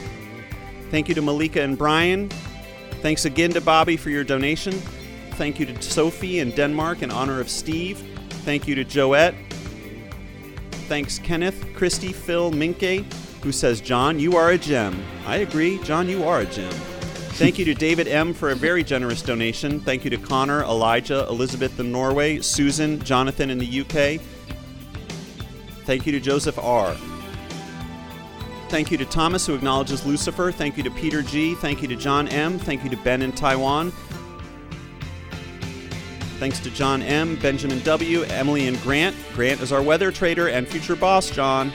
Thank 0.91 1.09
you 1.09 1.15
to 1.15 1.23
Malika 1.23 1.61
and 1.63 1.77
Brian. 1.77 2.29
Thanks 3.03 3.27
again 3.27 3.51
to 3.53 3.61
Bobby 3.61 3.97
for 3.97 4.11
your 4.11 4.25
donation. 4.25 4.73
Thank 5.33 5.61
you 5.61 5.67
to 5.67 5.83
Sophie 5.83 6.41
in 6.41 6.51
Denmark 6.53 7.03
in 7.03 7.11
honor 7.11 7.41
of 7.41 7.51
Steve. 7.51 7.99
Thank 8.45 8.67
you 8.67 8.75
to 8.75 8.85
Joette. 8.85 9.35
Thanks 10.89 11.19
Kenneth, 11.19 11.67
Christy, 11.75 12.13
Phil, 12.13 12.51
Minke, 12.51 13.05
who 13.47 13.53
says, 13.53 13.81
John, 13.81 14.19
you 14.19 14.37
are 14.37 14.51
a 14.51 14.59
gem. 14.59 15.01
I 15.25 15.37
agree. 15.37 15.79
John, 15.85 16.09
you 16.09 16.25
are 16.25 16.41
a 16.41 16.47
gem. 16.47 16.73
Thank 17.39 17.61
you 17.61 17.65
to 17.67 17.75
David 17.75 18.09
M. 18.09 18.35
for 18.35 18.51
a 18.51 18.57
very 18.57 18.83
generous 18.83 19.23
donation. 19.23 19.79
Thank 19.79 20.03
you 20.03 20.11
to 20.11 20.17
Connor, 20.17 20.65
Elijah, 20.65 21.29
Elizabeth 21.29 21.79
in 21.79 21.93
Norway, 21.93 22.41
Susan, 22.41 22.99
Jonathan 23.05 23.49
in 23.51 23.59
the 23.59 23.83
UK. 23.83 24.21
Thank 25.85 26.07
you 26.07 26.13
to 26.13 26.19
Joseph 26.19 26.59
R. 26.59 26.97
Thank 28.69 28.91
you 28.91 28.99
to 28.99 29.05
Thomas, 29.05 29.47
who 29.47 29.55
acknowledges 29.55 30.05
Lucifer. 30.05 30.51
Thank 30.51 30.77
you 30.77 30.83
to 30.83 30.91
Peter 30.91 31.23
G. 31.23 31.55
Thank 31.55 31.83
you 31.83 31.87
to 31.87 31.95
John 31.95 32.27
M. 32.27 32.59
Thank 32.59 32.83
you 32.83 32.91
to 32.91 32.97
Ben 32.97 33.23
in 33.23 33.31
Taiwan. 33.31 33.93
Thanks 36.41 36.59
to 36.59 36.71
John 36.73 37.01
M., 37.01 37.37
Benjamin 37.37 37.79
W., 37.85 38.23
Emily, 38.25 38.67
and 38.67 38.83
Grant. 38.83 39.15
Grant 39.35 39.61
is 39.61 39.71
our 39.71 39.83
weather 39.83 40.11
trader 40.11 40.49
and 40.49 40.67
future 40.67 40.97
boss, 40.97 41.31
John. 41.31 41.71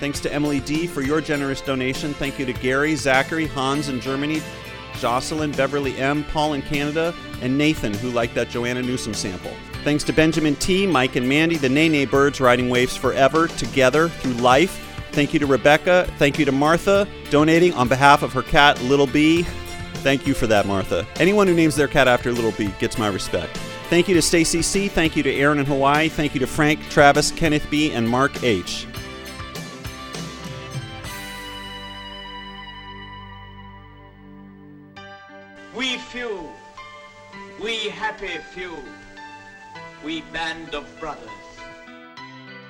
Thanks 0.00 0.18
to 0.20 0.32
Emily 0.32 0.60
D. 0.60 0.86
for 0.86 1.02
your 1.02 1.20
generous 1.20 1.60
donation. 1.60 2.14
Thank 2.14 2.38
you 2.38 2.46
to 2.46 2.54
Gary, 2.54 2.96
Zachary, 2.96 3.46
Hans 3.46 3.90
in 3.90 4.00
Germany, 4.00 4.40
Jocelyn, 4.98 5.52
Beverly 5.52 5.96
M., 5.98 6.24
Paul 6.24 6.54
in 6.54 6.62
Canada, 6.62 7.14
and 7.42 7.56
Nathan, 7.56 7.92
who 7.92 8.10
liked 8.10 8.34
that 8.34 8.48
Joanna 8.48 8.80
Newsom 8.80 9.12
sample. 9.12 9.52
Thanks 9.84 10.02
to 10.04 10.12
Benjamin 10.14 10.56
T., 10.56 10.86
Mike, 10.86 11.16
and 11.16 11.28
Mandy, 11.28 11.56
the 11.56 11.68
Nene 11.68 12.08
Birds 12.08 12.40
riding 12.40 12.70
waves 12.70 12.96
forever, 12.96 13.48
together, 13.48 14.08
through 14.08 14.32
life. 14.34 14.86
Thank 15.12 15.34
you 15.34 15.40
to 15.40 15.46
Rebecca. 15.46 16.10
Thank 16.18 16.38
you 16.38 16.44
to 16.46 16.52
Martha, 16.52 17.06
donating 17.30 17.74
on 17.74 17.88
behalf 17.88 18.22
of 18.22 18.32
her 18.32 18.42
cat, 18.42 18.80
Little 18.82 19.06
B. 19.06 19.42
Thank 20.02 20.26
you 20.26 20.32
for 20.32 20.46
that, 20.46 20.66
Martha. 20.66 21.06
Anyone 21.16 21.46
who 21.46 21.54
names 21.54 21.76
their 21.76 21.88
cat 21.88 22.08
after 22.08 22.32
Little 22.32 22.52
B 22.52 22.72
gets 22.78 22.96
my 22.96 23.08
respect. 23.08 23.54
Thank 23.90 24.08
you 24.08 24.14
to 24.14 24.22
Stacy 24.22 24.62
C. 24.62 24.88
Thank 24.88 25.14
you 25.16 25.22
to 25.22 25.34
Aaron 25.34 25.58
in 25.58 25.66
Hawaii. 25.66 26.08
Thank 26.08 26.32
you 26.32 26.40
to 26.40 26.46
Frank, 26.46 26.80
Travis, 26.88 27.30
Kenneth 27.32 27.68
B., 27.70 27.92
and 27.92 28.08
Mark 28.08 28.42
H. 28.42 28.86
band 40.60 40.74
of 40.74 41.00
brothers. 41.00 41.28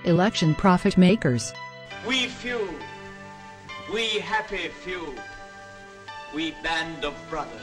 Election 0.05 0.55
profit 0.55 0.96
makers. 0.96 1.53
We 2.07 2.26
few, 2.26 2.68
we 3.92 4.20
happy 4.20 4.68
few, 4.68 5.14
we 6.35 6.53
band 6.62 7.05
of 7.05 7.14
brothers. 7.29 7.61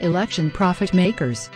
Election 0.00 0.50
profit 0.50 0.94
makers. 0.94 1.50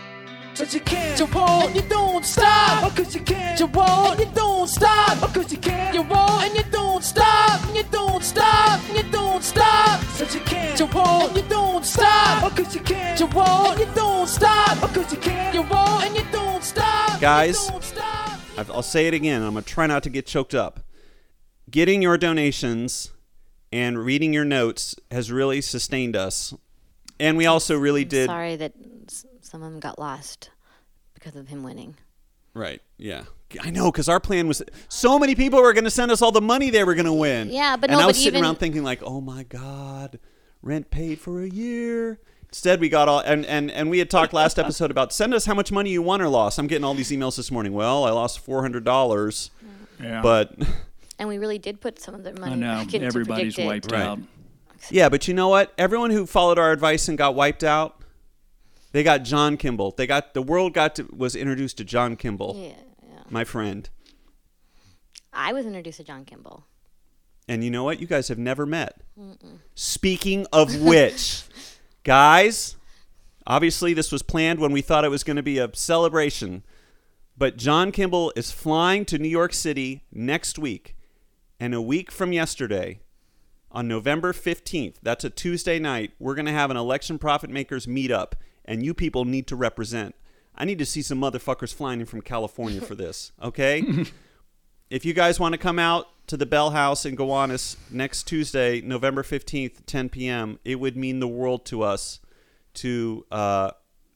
Cause 0.55 0.73
you 0.73 0.81
can't, 0.81 1.17
you 1.17 1.25
won't, 1.27 1.67
and 1.67 1.75
you 1.75 1.81
don't 1.83 2.25
stop. 2.25 2.83
Oh, 2.83 2.93
cause 2.95 3.15
you 3.15 3.21
can't, 3.21 3.59
you 3.59 3.67
won't, 3.67 4.19
and 4.19 4.27
you 4.27 4.35
don't 4.35 4.67
stop. 4.67 5.17
Oh, 5.23 5.31
cause 5.33 5.51
you 5.51 5.57
can't, 5.57 5.95
you 5.95 6.01
won't, 6.01 6.43
and 6.43 6.55
you 6.55 6.63
don't 6.71 7.03
stop. 7.03 7.65
And 7.67 7.75
you 7.77 7.83
don't 7.83 8.21
stop, 8.21 8.81
and 8.89 8.97
you 8.97 9.11
don't 9.11 9.41
stop. 9.41 10.01
Cause 10.17 10.35
you 10.35 10.41
can't, 10.41 10.77
you 10.77 10.85
won't, 10.87 11.29
and 11.29 11.37
you 11.37 11.49
don't 11.49 11.85
stop. 11.85 12.43
Oh, 12.43 12.49
cause 12.49 12.75
you 12.75 12.81
can't, 12.81 13.19
you 13.19 13.27
won't, 13.27 13.79
and 13.79 13.87
you 13.87 13.95
don't 13.95 14.27
stop. 14.27 14.83
Oh, 14.83 14.91
cause 14.93 15.11
you 15.13 15.19
can't, 15.19 15.55
you 15.55 15.61
won't, 15.61 16.03
and 16.03 16.15
you 16.15 16.20
don't 16.20 16.20
stop. 16.20 16.20
Guys. 17.21 17.65
You 17.65 17.71
don't 17.71 17.83
stop. 17.83 18.39
I've- 18.57 18.71
I'll 18.71 18.81
say 18.81 19.07
it 19.07 19.13
again. 19.13 19.43
I'm 19.43 19.53
going 19.53 19.63
to 19.63 19.69
try 19.69 19.85
not 19.87 20.01
to 20.03 20.09
get 20.09 20.25
choked 20.25 20.55
up. 20.55 20.79
Getting 21.69 22.01
your 22.01 22.17
donations 22.17 23.11
and 23.71 24.03
reading 24.03 24.33
your 24.33 24.43
notes 24.43 24.95
has 25.11 25.31
really 25.31 25.61
sustained 25.61 26.15
us. 26.15 26.53
And 27.19 27.37
we 27.37 27.45
also 27.45 27.77
really 27.77 28.03
did. 28.05 28.25
Sorry 28.27 28.55
that 28.55 28.73
s- 29.07 29.25
some 29.41 29.61
of 29.61 29.71
them 29.71 29.79
got 29.79 29.99
lost 29.99 30.49
because 31.13 31.35
of 31.35 31.47
him 31.49 31.61
winning. 31.63 31.95
Right. 32.55 32.81
Yeah. 32.97 33.23
I 33.61 33.69
know, 33.69 33.91
because 33.91 34.09
our 34.09 34.19
plan 34.19 34.47
was 34.47 34.63
so 34.89 35.19
many 35.19 35.35
people 35.35 35.61
were 35.61 35.73
going 35.73 35.83
to 35.83 35.91
send 35.91 36.09
us 36.11 36.21
all 36.21 36.31
the 36.31 36.41
money 36.41 36.69
they 36.71 36.83
were 36.83 36.95
going 36.95 37.05
to 37.05 37.13
win. 37.13 37.49
Yeah, 37.51 37.75
but 37.77 37.89
and 37.91 37.99
no, 37.99 38.03
I 38.03 38.07
was 38.07 38.17
but 38.17 38.23
sitting 38.23 38.37
even- 38.37 38.43
around 38.45 38.55
thinking 38.59 38.83
like, 38.83 39.03
oh 39.03 39.21
my 39.21 39.43
god, 39.43 40.19
rent 40.61 40.89
paid 40.89 41.19
for 41.19 41.41
a 41.43 41.47
year. 41.49 42.19
Instead, 42.51 42.81
we 42.81 42.89
got 42.89 43.07
all 43.07 43.19
and 43.19 43.45
and 43.45 43.71
and 43.71 43.89
we 43.89 43.99
had 43.99 44.09
talked 44.09 44.33
last 44.33 44.59
episode 44.63 44.91
about 44.91 45.13
send 45.13 45.33
us 45.33 45.45
how 45.45 45.53
much 45.53 45.71
money 45.71 45.89
you 45.91 46.01
won 46.01 46.21
or 46.21 46.27
lost. 46.27 46.59
I'm 46.59 46.67
getting 46.67 46.83
all 46.83 46.93
these 46.93 47.09
emails 47.11 47.37
this 47.37 47.49
morning. 47.51 47.73
Well, 47.73 48.03
I 48.03 48.11
lost 48.11 48.39
four 48.39 48.61
hundred 48.61 48.83
dollars, 48.83 49.51
Yeah. 50.01 50.21
but 50.21 50.53
And 51.19 51.29
we 51.29 51.37
really 51.37 51.59
did 51.59 51.79
put 51.79 51.99
some 52.01 52.15
of 52.15 52.23
their 52.23 52.33
money 52.33 52.53
I 52.53 52.55
know 52.55 52.83
back 52.83 52.93
into 52.95 53.05
everybody's 53.05 53.55
PredictIt. 53.55 53.65
wiped 53.65 53.91
Right. 53.91 54.01
out. 54.01 54.19
yeah, 54.89 55.07
but 55.07 55.27
you 55.27 55.33
know 55.35 55.47
what? 55.49 55.71
Everyone 55.77 56.09
who 56.09 56.25
followed 56.25 56.57
our 56.59 56.71
advice 56.71 57.07
and 57.07 57.15
got 57.17 57.35
wiped 57.35 57.63
out, 57.63 58.01
they 58.91 59.03
got 59.03 59.23
Jon 59.23 59.55
Kimball. 59.55 59.91
They 59.95 60.07
got 60.07 60.33
the 60.33 60.41
world 60.41 60.73
got 60.73 60.95
to 60.95 61.07
was 61.15 61.35
introduced 61.35 61.77
to 61.77 61.83
Jon 61.85 62.15
Kimball, 62.17 62.55
Yeah, 62.57 62.73
yeah. 63.07 63.19
my 63.29 63.43
friend. 63.45 63.87
I 65.31 65.53
was 65.53 65.65
introduced 65.65 65.97
to 65.99 66.03
Jon 66.03 66.25
Kimball. 66.25 66.65
And 67.47 67.63
you 67.63 67.69
know 67.71 67.83
what? 67.85 68.01
You 68.01 68.07
guys 68.07 68.27
have 68.27 68.37
never 68.37 68.65
met. 68.65 68.99
Speaking 69.75 70.45
of 70.51 70.81
which, 70.81 71.43
guys, 72.03 72.75
obviously 73.45 73.93
this 73.93 74.11
was 74.11 74.21
planned 74.21 74.59
when 74.59 74.71
we 74.71 74.81
thought 74.81 75.05
it 75.05 75.09
was 75.09 75.23
going 75.23 75.37
to 75.37 75.43
be 75.43 75.57
a 75.57 75.69
celebration. 75.73 76.63
But 77.37 77.57
Jon 77.57 77.91
Kimball 77.91 78.33
is 78.35 78.51
flying 78.51 79.05
to 79.05 79.17
New 79.17 79.29
York 79.29 79.53
City 79.53 80.03
next 80.11 80.59
week. 80.59 80.95
And 81.59 81.73
a 81.73 81.81
week 81.81 82.11
from 82.11 82.33
yesterday, 82.33 82.99
on 83.71 83.87
November 83.87 84.33
15th, 84.33 84.95
that's 85.01 85.23
a 85.23 85.29
Tuesday 85.29 85.79
night, 85.79 86.11
we're 86.19 86.35
going 86.35 86.45
to 86.45 86.51
have 86.51 86.71
an 86.71 86.77
election 86.77 87.17
profit 87.17 87.49
makers 87.49 87.85
meetup. 87.85 88.33
And 88.65 88.83
you 88.83 88.93
people 88.93 89.25
need 89.25 89.47
to 89.47 89.55
represent. 89.55 90.15
I 90.55 90.65
need 90.65 90.79
to 90.79 90.85
see 90.85 91.01
some 91.01 91.19
motherfuckers 91.19 91.73
flying 91.73 91.99
in 91.99 92.05
from 92.05 92.21
California 92.21 92.81
for 92.81 92.95
this, 92.95 93.31
okay? 93.41 93.83
if 94.91 95.05
you 95.05 95.13
guys 95.13 95.39
want 95.39 95.53
to 95.53 95.57
come 95.57 95.79
out 95.79 96.09
to 96.27 96.37
the 96.37 96.45
Bell 96.45 96.71
House 96.71 97.05
in 97.05 97.15
Gowanus 97.15 97.77
next 97.89 98.23
Tuesday, 98.23 98.81
November 98.81 99.23
15th, 99.23 99.85
10 99.85 100.09
p.m., 100.09 100.59
it 100.65 100.79
would 100.79 100.95
mean 100.97 101.19
the 101.19 101.27
world 101.27 101.65
to 101.67 101.81
us 101.81 102.19
to 102.75 103.25
uh, 103.31 103.71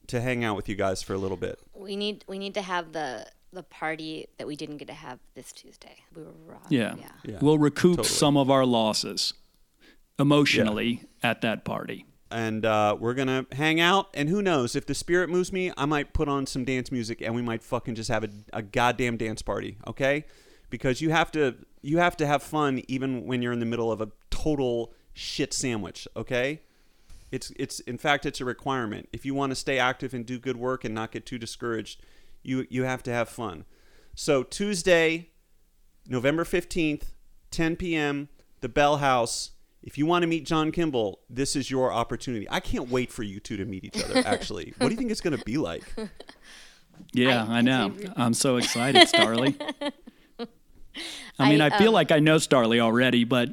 to 0.08 0.22
hang 0.22 0.44
out 0.44 0.56
with 0.56 0.70
you 0.70 0.76
guys 0.76 1.02
for 1.02 1.14
a 1.14 1.18
little 1.18 1.38
bit. 1.38 1.60
We 1.74 1.96
need 1.96 2.26
we 2.28 2.38
need 2.38 2.54
to 2.54 2.62
have 2.62 2.92
the 2.92 3.26
the 3.54 3.64
party 3.64 4.28
that 4.38 4.46
we 4.46 4.58
didn't 4.58 4.78
get 4.78 4.90
to 4.90 4.94
have 4.94 5.20
this 5.34 5.54
Tuesday. 5.54 6.04
We 6.14 6.24
were 6.24 6.32
robbed. 6.46 6.70
Yeah. 6.72 6.96
yeah. 7.00 7.08
Yeah, 7.24 7.38
We'll 7.42 7.58
recoup 7.58 7.98
totally. 7.98 8.10
some 8.10 8.36
of 8.36 8.52
our 8.52 8.66
losses 8.66 9.34
emotionally 10.20 11.04
at 11.24 11.40
that 11.42 11.64
party. 11.64 12.06
And 12.30 12.66
uh, 12.66 12.98
we're 13.00 13.14
going 13.14 13.30
to 13.30 13.46
hang 13.56 13.80
out. 13.80 14.10
And 14.14 14.28
who 14.28 14.42
knows? 14.42 14.76
If 14.76 14.86
the 14.88 14.96
spirit 14.96 15.30
moves 15.30 15.54
me, 15.54 15.72
I 15.78 15.86
might 15.86 16.12
put 16.12 16.28
on 16.28 16.46
some 16.46 16.66
dance 16.66 16.92
music 16.92 17.22
and 17.22 17.34
we 17.34 17.42
might 17.42 17.64
fucking 17.64 17.96
just 17.96 18.10
have 18.10 18.26
a, 18.26 18.30
a 18.52 18.62
goddamn 18.62 19.16
dance 19.16 19.42
party, 19.42 19.78
okay? 19.88 20.26
Because 20.76 21.00
you 21.00 21.10
have 21.10 21.32
to 21.32 21.56
you 21.82 22.00
have 22.00 22.18
to 22.18 22.28
have 22.28 22.44
fun 22.44 22.84
even 22.90 23.26
when 23.26 23.42
you're 23.42 23.54
in 23.54 23.62
the 23.62 23.66
middle 23.66 23.94
of 23.94 24.02
a 24.02 24.10
total 24.30 24.94
shit 25.14 25.54
sandwich, 25.54 26.06
okay? 26.18 26.64
It's 27.32 27.54
it's 27.56 27.80
in 27.80 27.98
fact 27.98 28.26
it's 28.26 28.42
a 28.42 28.46
requirement. 28.46 29.08
If 29.14 29.26
you 29.26 29.34
want 29.34 29.52
to 29.52 29.56
stay 29.56 29.80
active 29.80 30.14
and 30.14 30.26
do 30.26 30.38
good 30.38 30.58
work 30.58 30.84
and 30.84 30.94
not 30.94 31.14
get 31.14 31.26
too 31.26 31.38
discouraged, 31.38 32.04
you 32.44 32.68
you 32.70 32.84
have 32.84 33.04
to 33.04 33.14
have 33.14 33.30
fun. 33.30 33.64
So 34.16 34.44
Tuesday, 34.44 35.30
November 36.10 36.44
15th, 36.44 37.04
10 37.52 37.78
p.m., 37.78 38.28
the 38.60 38.68
Bell 38.68 38.98
House. 38.98 39.52
If 39.82 39.98
you 39.98 40.06
want 40.06 40.24
to 40.24 40.28
meet 40.28 40.46
Jon 40.46 40.74
Kimball, 40.74 41.22
this 41.30 41.56
is 41.56 41.72
your 41.72 41.94
opportunity. 41.94 42.48
I 42.52 42.60
can't 42.60 42.90
wait 42.90 43.14
for 43.14 43.24
you 43.24 43.40
two 43.40 43.56
to 43.56 43.64
meet 43.64 43.86
each 43.86 44.04
other, 44.04 44.24
actually. 44.26 44.74
what 44.78 44.88
do 44.90 44.94
you 44.94 44.98
think 44.98 45.10
it's 45.10 45.22
going 45.22 45.38
to 45.38 45.46
be 45.46 45.56
like? 45.56 45.84
Yeah, 47.14 47.46
I, 47.48 47.62
know. 47.62 47.94
I'm 48.16 48.34
so 48.34 48.58
excited, 48.58 49.08
Starlee. 49.08 49.56
I 51.40 51.50
mean, 51.50 51.62
I, 51.62 51.68
I, 51.68 51.78
feel 51.78 51.90
um, 51.90 51.94
like 51.94 52.12
I 52.12 52.20
know 52.20 52.38
Starlee 52.38 52.80
already, 52.80 53.24
but 53.24 53.50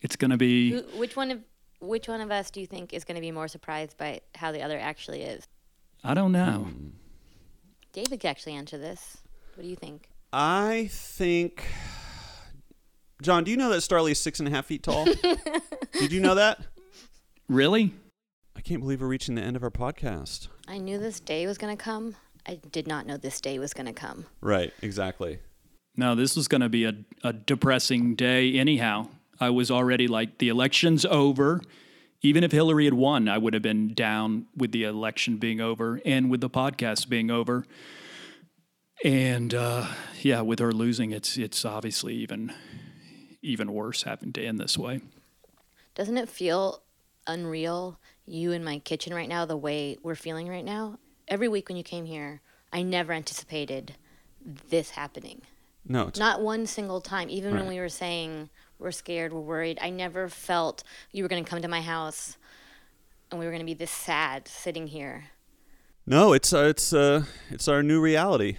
it's 0.00 0.16
going 0.16 0.30
to 0.30 0.36
be. 0.36 0.72
Who, 0.72 0.82
which 0.98 1.16
one 1.16 1.30
of 1.30 1.40
which 1.80 2.08
one 2.08 2.20
of 2.20 2.30
us 2.30 2.50
do 2.50 2.60
you 2.60 2.66
think 2.66 2.92
is 2.92 3.04
going 3.04 3.16
to 3.16 3.20
be 3.20 3.30
more 3.30 3.48
surprised 3.48 3.96
by 3.96 4.20
how 4.34 4.52
the 4.52 4.62
other 4.62 4.78
actually 4.78 5.22
is? 5.22 5.46
I 6.04 6.14
don't 6.14 6.32
know. 6.32 6.68
David 7.92 8.20
could 8.20 8.28
actually 8.28 8.54
answer 8.54 8.78
this. 8.78 9.18
What 9.54 9.64
do 9.64 9.68
you 9.68 9.76
think? 9.76 10.08
I 10.32 10.88
think. 10.90 11.64
Jon, 13.22 13.44
do 13.44 13.50
you 13.50 13.56
know 13.56 13.68
that 13.70 13.78
Starlee 13.78 14.12
is 14.12 14.20
six 14.20 14.38
and 14.38 14.48
a 14.48 14.50
half 14.50 14.66
feet 14.66 14.82
tall? 14.82 15.04
Did 15.92 16.12
you 16.12 16.20
know 16.20 16.36
that? 16.36 16.60
Really? 17.48 17.92
I 18.56 18.60
can't 18.62 18.80
believe 18.80 19.02
we're 19.02 19.08
reaching 19.08 19.34
the 19.34 19.42
end 19.42 19.56
of 19.56 19.62
our 19.62 19.70
podcast. 19.70 20.48
I 20.68 20.78
knew 20.78 20.98
this 20.98 21.20
day 21.20 21.46
was 21.46 21.58
going 21.58 21.76
to 21.76 21.82
come. 21.82 22.16
I 22.46 22.60
did 22.72 22.86
not 22.86 23.06
know 23.06 23.16
this 23.16 23.40
day 23.40 23.58
was 23.58 23.74
going 23.74 23.86
to 23.86 23.92
come. 23.92 24.26
Right, 24.40 24.72
exactly. 24.80 25.40
No, 25.96 26.14
this 26.14 26.36
was 26.36 26.48
going 26.48 26.60
to 26.60 26.68
be 26.68 26.84
a, 26.84 26.94
a 27.22 27.32
depressing 27.32 28.14
day, 28.14 28.54
anyhow. 28.54 29.08
I 29.38 29.50
was 29.50 29.70
already 29.70 30.06
like, 30.06 30.38
the 30.38 30.48
election's 30.48 31.04
over. 31.04 31.60
Even 32.22 32.44
if 32.44 32.52
Hillary 32.52 32.84
had 32.84 32.94
won, 32.94 33.28
I 33.28 33.38
would 33.38 33.54
have 33.54 33.62
been 33.62 33.94
down 33.94 34.46
with 34.54 34.72
the 34.72 34.84
election 34.84 35.38
being 35.38 35.60
over 35.60 36.00
and 36.04 36.30
with 36.30 36.42
the 36.42 36.50
podcast 36.50 37.08
being 37.08 37.30
over. 37.30 37.64
And 39.02 39.54
uh, 39.54 39.86
yeah, 40.20 40.42
with 40.42 40.58
her 40.58 40.72
losing, 40.72 41.12
it's 41.12 41.38
it's 41.38 41.64
obviously 41.64 42.14
even 42.16 42.52
even 43.40 43.72
worse 43.72 44.02
having 44.02 44.34
to 44.34 44.44
end 44.44 44.60
this 44.60 44.76
way. 44.76 45.00
Doesn't 45.94 46.18
it 46.18 46.28
feel 46.28 46.82
unreal, 47.26 47.98
you 48.26 48.52
in 48.52 48.62
my 48.62 48.78
kitchen 48.78 49.14
right 49.14 49.28
now, 49.28 49.46
the 49.46 49.56
way 49.56 49.96
we're 50.02 50.14
feeling 50.14 50.48
right 50.48 50.64
now? 50.64 50.98
Every 51.26 51.48
week 51.48 51.68
when 51.68 51.78
you 51.78 51.82
came 51.82 52.04
here, 52.04 52.42
I 52.72 52.82
never 52.82 53.14
anticipated 53.14 53.96
this 54.44 54.90
happening. 54.90 55.40
No, 55.86 56.08
it's 56.08 56.18
Not 56.18 56.40
one 56.40 56.66
single 56.66 57.00
time. 57.00 57.28
Even 57.30 57.54
when 57.54 57.66
we 57.66 57.78
were 57.78 57.88
saying 57.88 58.50
we're 58.78 58.92
scared, 58.92 59.32
we're 59.32 59.40
worried, 59.40 59.78
I 59.82 59.90
never 59.90 60.28
felt 60.28 60.84
you 61.12 61.24
were 61.24 61.28
going 61.28 61.42
to 61.44 61.48
come 61.48 61.62
to 61.62 61.68
my 61.68 61.80
house 61.80 62.36
and 63.30 63.38
we 63.38 63.46
were 63.46 63.52
going 63.52 63.60
to 63.60 63.66
be 63.66 63.74
this 63.74 63.90
sad 63.90 64.48
sitting 64.48 64.86
here. 64.88 65.24
no, 66.06 66.32
it's 66.32 66.52
uh, 66.52 66.64
it's 66.64 66.92
uh, 66.92 67.24
it's 67.50 67.68
our 67.68 67.82
new 67.82 68.00
reality, 68.00 68.56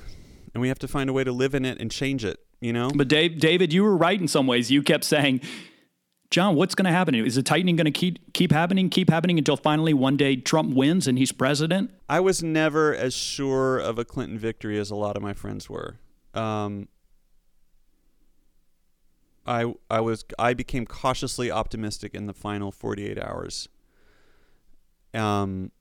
and 0.54 0.62
we 0.62 0.68
have 0.70 0.80
to 0.80 0.88
find 0.88 1.10
a 1.10 1.14
way 1.14 1.24
to 1.24 1.32
live 1.32 1.54
in 1.54 1.66
it 1.66 1.80
and 1.80 1.92
change 1.92 2.24
it. 2.24 2.40
You 2.60 2.74
know, 2.74 2.90
But 2.94 3.08
Dave, 3.08 3.40
David, 3.40 3.74
you 3.74 3.84
were 3.84 3.98
right 3.98 4.20
in 4.20 4.28
some 4.28 4.48
ways. 4.48 4.70
You 4.72 4.84
kept 4.84 5.04
saying, 5.04 5.42
"Jon, 6.30 6.56
what's 6.56 6.76
going 6.76 6.86
to 6.86 6.92
happen? 6.92 7.16
Is 7.16 7.36
the 7.36 7.44
tightening 7.44 7.76
going 7.76 7.86
to 7.86 7.92
keep 7.92 8.34
keep 8.34 8.52
happening, 8.52 8.90
keep 8.90 9.10
happening 9.10 9.38
until 9.38 9.58
finally 9.58 9.94
one 9.94 10.16
day 10.16 10.36
Trump 10.36 10.74
wins 10.74 11.08
and 11.08 11.18
he's 11.18 11.32
president?" 11.32 11.92
I 12.08 12.20
was 12.20 12.42
never 12.44 12.96
as 12.96 13.14
sure 13.14 13.78
of 13.80 13.98
a 13.98 14.06
Clinton 14.06 14.38
victory 14.38 14.80
as 14.80 14.92
a 14.92 14.96
lot 14.96 15.18
of 15.18 15.24
my 15.24 15.34
friends 15.34 15.70
were. 15.70 15.98
Um, 16.34 16.88
I 19.46 19.74
I 19.90 20.00
was 20.02 20.26
I 20.38 20.54
became 20.54 20.86
cautiously 20.86 21.52
optimistic 21.52 22.14
in 22.14 22.26
the 22.28 22.34
final 22.34 22.72
48 22.72 23.18
hours. 23.20 23.70
Um, 25.14 25.72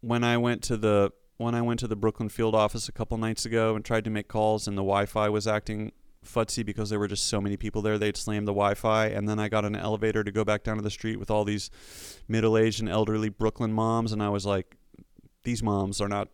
when 0.00 0.24
I 0.24 0.36
went 0.36 0.62
to 0.64 0.76
the 0.76 1.12
when 1.38 1.54
I 1.54 1.62
went 1.62 1.80
to 1.80 1.88
the 1.88 1.96
Brooklyn 1.96 2.28
field 2.28 2.54
office 2.54 2.88
a 2.88 2.92
couple 2.92 3.18
nights 3.18 3.44
ago 3.44 3.74
and 3.76 3.84
tried 3.84 4.04
to 4.04 4.10
make 4.10 4.28
calls 4.28 4.66
and 4.66 4.76
the 4.76 4.82
Wi-Fi 4.82 5.28
was 5.28 5.46
acting 5.46 5.92
futzy 6.24 6.64
because 6.64 6.90
there 6.90 6.98
were 6.98 7.06
just 7.06 7.26
so 7.26 7.40
many 7.40 7.56
people 7.56 7.82
there 7.82 7.98
they'd 7.98 8.16
slammed 8.16 8.48
the 8.48 8.52
Wi-Fi 8.52 9.06
and 9.08 9.28
then 9.28 9.38
I 9.38 9.48
got 9.48 9.64
an 9.64 9.76
elevator 9.76 10.24
to 10.24 10.32
go 10.32 10.44
back 10.44 10.64
down 10.64 10.76
to 10.76 10.82
the 10.82 10.90
street 10.90 11.20
with 11.20 11.30
all 11.30 11.44
these 11.44 11.70
middle-aged 12.26 12.80
and 12.80 12.88
elderly 12.88 13.28
Brooklyn 13.28 13.72
moms 13.72 14.12
and 14.12 14.22
I 14.22 14.30
was 14.30 14.46
like 14.46 14.76
these 15.44 15.62
moms 15.62 16.00
are 16.00 16.08
not 16.08 16.28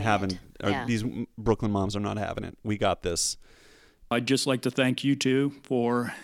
Having, 0.00 0.04
having 0.04 0.38
yeah. 0.72 0.84
these 0.84 1.04
Brooklyn 1.38 1.70
moms 1.70 1.94
are 1.94 2.00
not 2.00 2.18
having 2.18 2.44
it. 2.44 2.58
We 2.64 2.76
got 2.76 3.02
this. 3.02 3.36
I'd 4.10 4.26
just 4.26 4.46
like 4.46 4.62
to 4.62 4.70
thank 4.70 5.02
you 5.02 5.16
two 5.16 5.52
for 5.64 6.14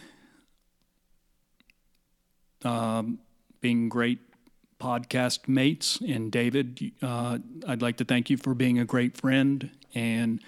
um, 2.64 3.18
being 3.60 3.88
great 3.88 4.20
podcast 4.80 5.48
mates. 5.48 6.00
And 6.00 6.30
David, 6.30 6.92
uh, 7.02 7.38
I'd 7.66 7.82
like 7.82 7.96
to 7.98 8.04
thank 8.04 8.30
you 8.30 8.36
for 8.36 8.54
being 8.54 8.78
a 8.78 8.84
great 8.84 9.16
friend 9.16 9.70
and 9.94 10.40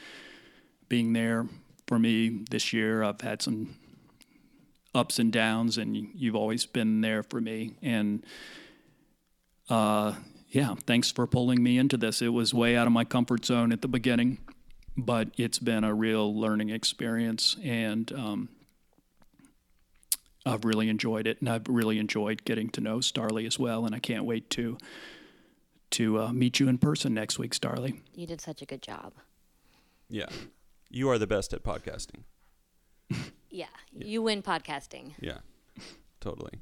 being 0.89 1.13
there 1.13 1.47
for 1.87 1.99
me 1.99 2.45
this 2.51 2.73
year. 2.73 3.03
I've 3.03 3.21
had 3.21 3.43
some 3.43 3.77
ups 4.95 5.19
and 5.19 5.33
downs, 5.33 5.77
and 5.77 5.97
you've 5.97 6.37
always 6.37 6.67
been 6.67 7.01
there 7.01 7.23
for 7.25 7.41
me. 7.41 7.75
And 7.83 8.25
uh, 9.69 10.15
yeah, 10.51 10.75
thanks 10.87 11.11
for 11.11 11.27
pulling 11.27 11.63
me 11.63 11.79
into 11.79 11.97
this. 11.97 12.23
It 12.23 12.29
was 12.29 12.55
way 12.55 12.77
out 12.77 12.87
of 12.87 12.93
my 12.93 13.05
comfort 13.05 13.45
zone 13.45 13.73
at 13.73 13.83
the 13.83 13.89
beginning, 13.89 14.39
but 14.97 15.29
it's 15.37 15.59
been 15.59 15.85
a 15.85 15.95
real 15.95 16.39
learning 16.39 16.71
experience, 16.71 17.57
and 17.63 18.13
um, 18.13 18.49
I've 20.47 20.65
really 20.65 20.89
enjoyed 20.89 21.27
it, 21.27 21.41
and 21.41 21.49
I've 21.49 21.67
really 21.69 21.99
enjoyed 21.99 22.45
getting 22.45 22.69
to 22.71 22.81
know 22.81 22.99
Starlee 22.99 23.47
as 23.47 23.59
well. 23.59 23.87
And 23.87 23.95
I 23.95 23.99
can't 23.99 24.25
wait 24.25 24.51
to 24.51 24.79
to 25.91 26.21
uh, 26.21 26.33
meet 26.33 26.59
you 26.59 26.69
in 26.69 26.79
person 26.79 27.15
next 27.15 27.39
week, 27.39 27.55
Starlee. 27.55 28.01
You 28.15 28.27
did 28.27 28.41
such 28.41 28.63
a 28.63 28.67
good 28.67 28.83
job. 28.83 29.13
Yeah. 30.09 30.27
You 30.91 31.09
are 31.09 31.19
the 31.19 31.27
best 31.27 31.53
at 31.53 31.63
podcasting. 31.63 32.25
Yeah, 33.55 33.67
you 33.93 34.21
win 34.21 34.43
podcasting. 34.43 35.13
Yeah. 35.21 35.39
Totally. 36.21 36.55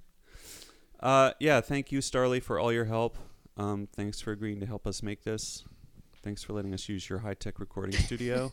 Uh, 1.01 1.33
yeah, 1.41 1.63
thank 1.63 1.91
you, 1.91 2.01
Starlee, 2.01 2.43
for 2.43 2.59
all 2.59 2.71
your 2.71 2.85
help. 2.85 3.17
Um, 3.57 3.89
thanks 3.97 4.21
for 4.21 4.31
agreeing 4.31 4.61
to 4.61 4.67
help 4.67 4.87
us 4.87 5.03
make 5.03 5.25
this. 5.25 5.65
Thanks 6.23 6.45
for 6.45 6.53
letting 6.53 6.73
us 6.73 6.89
use 6.89 7.09
your 7.09 7.19
high 7.19 7.35
tech 7.35 7.59
recording 7.59 7.99
studio. 7.99 8.53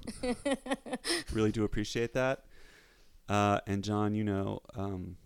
really 1.32 1.52
do 1.52 1.64
appreciate 1.64 2.14
that. 2.14 2.46
Uh, 3.28 3.60
and 3.68 3.84
Jon, 3.84 4.16
you 4.16 4.24
know, 4.24 4.62
um, 4.74 5.18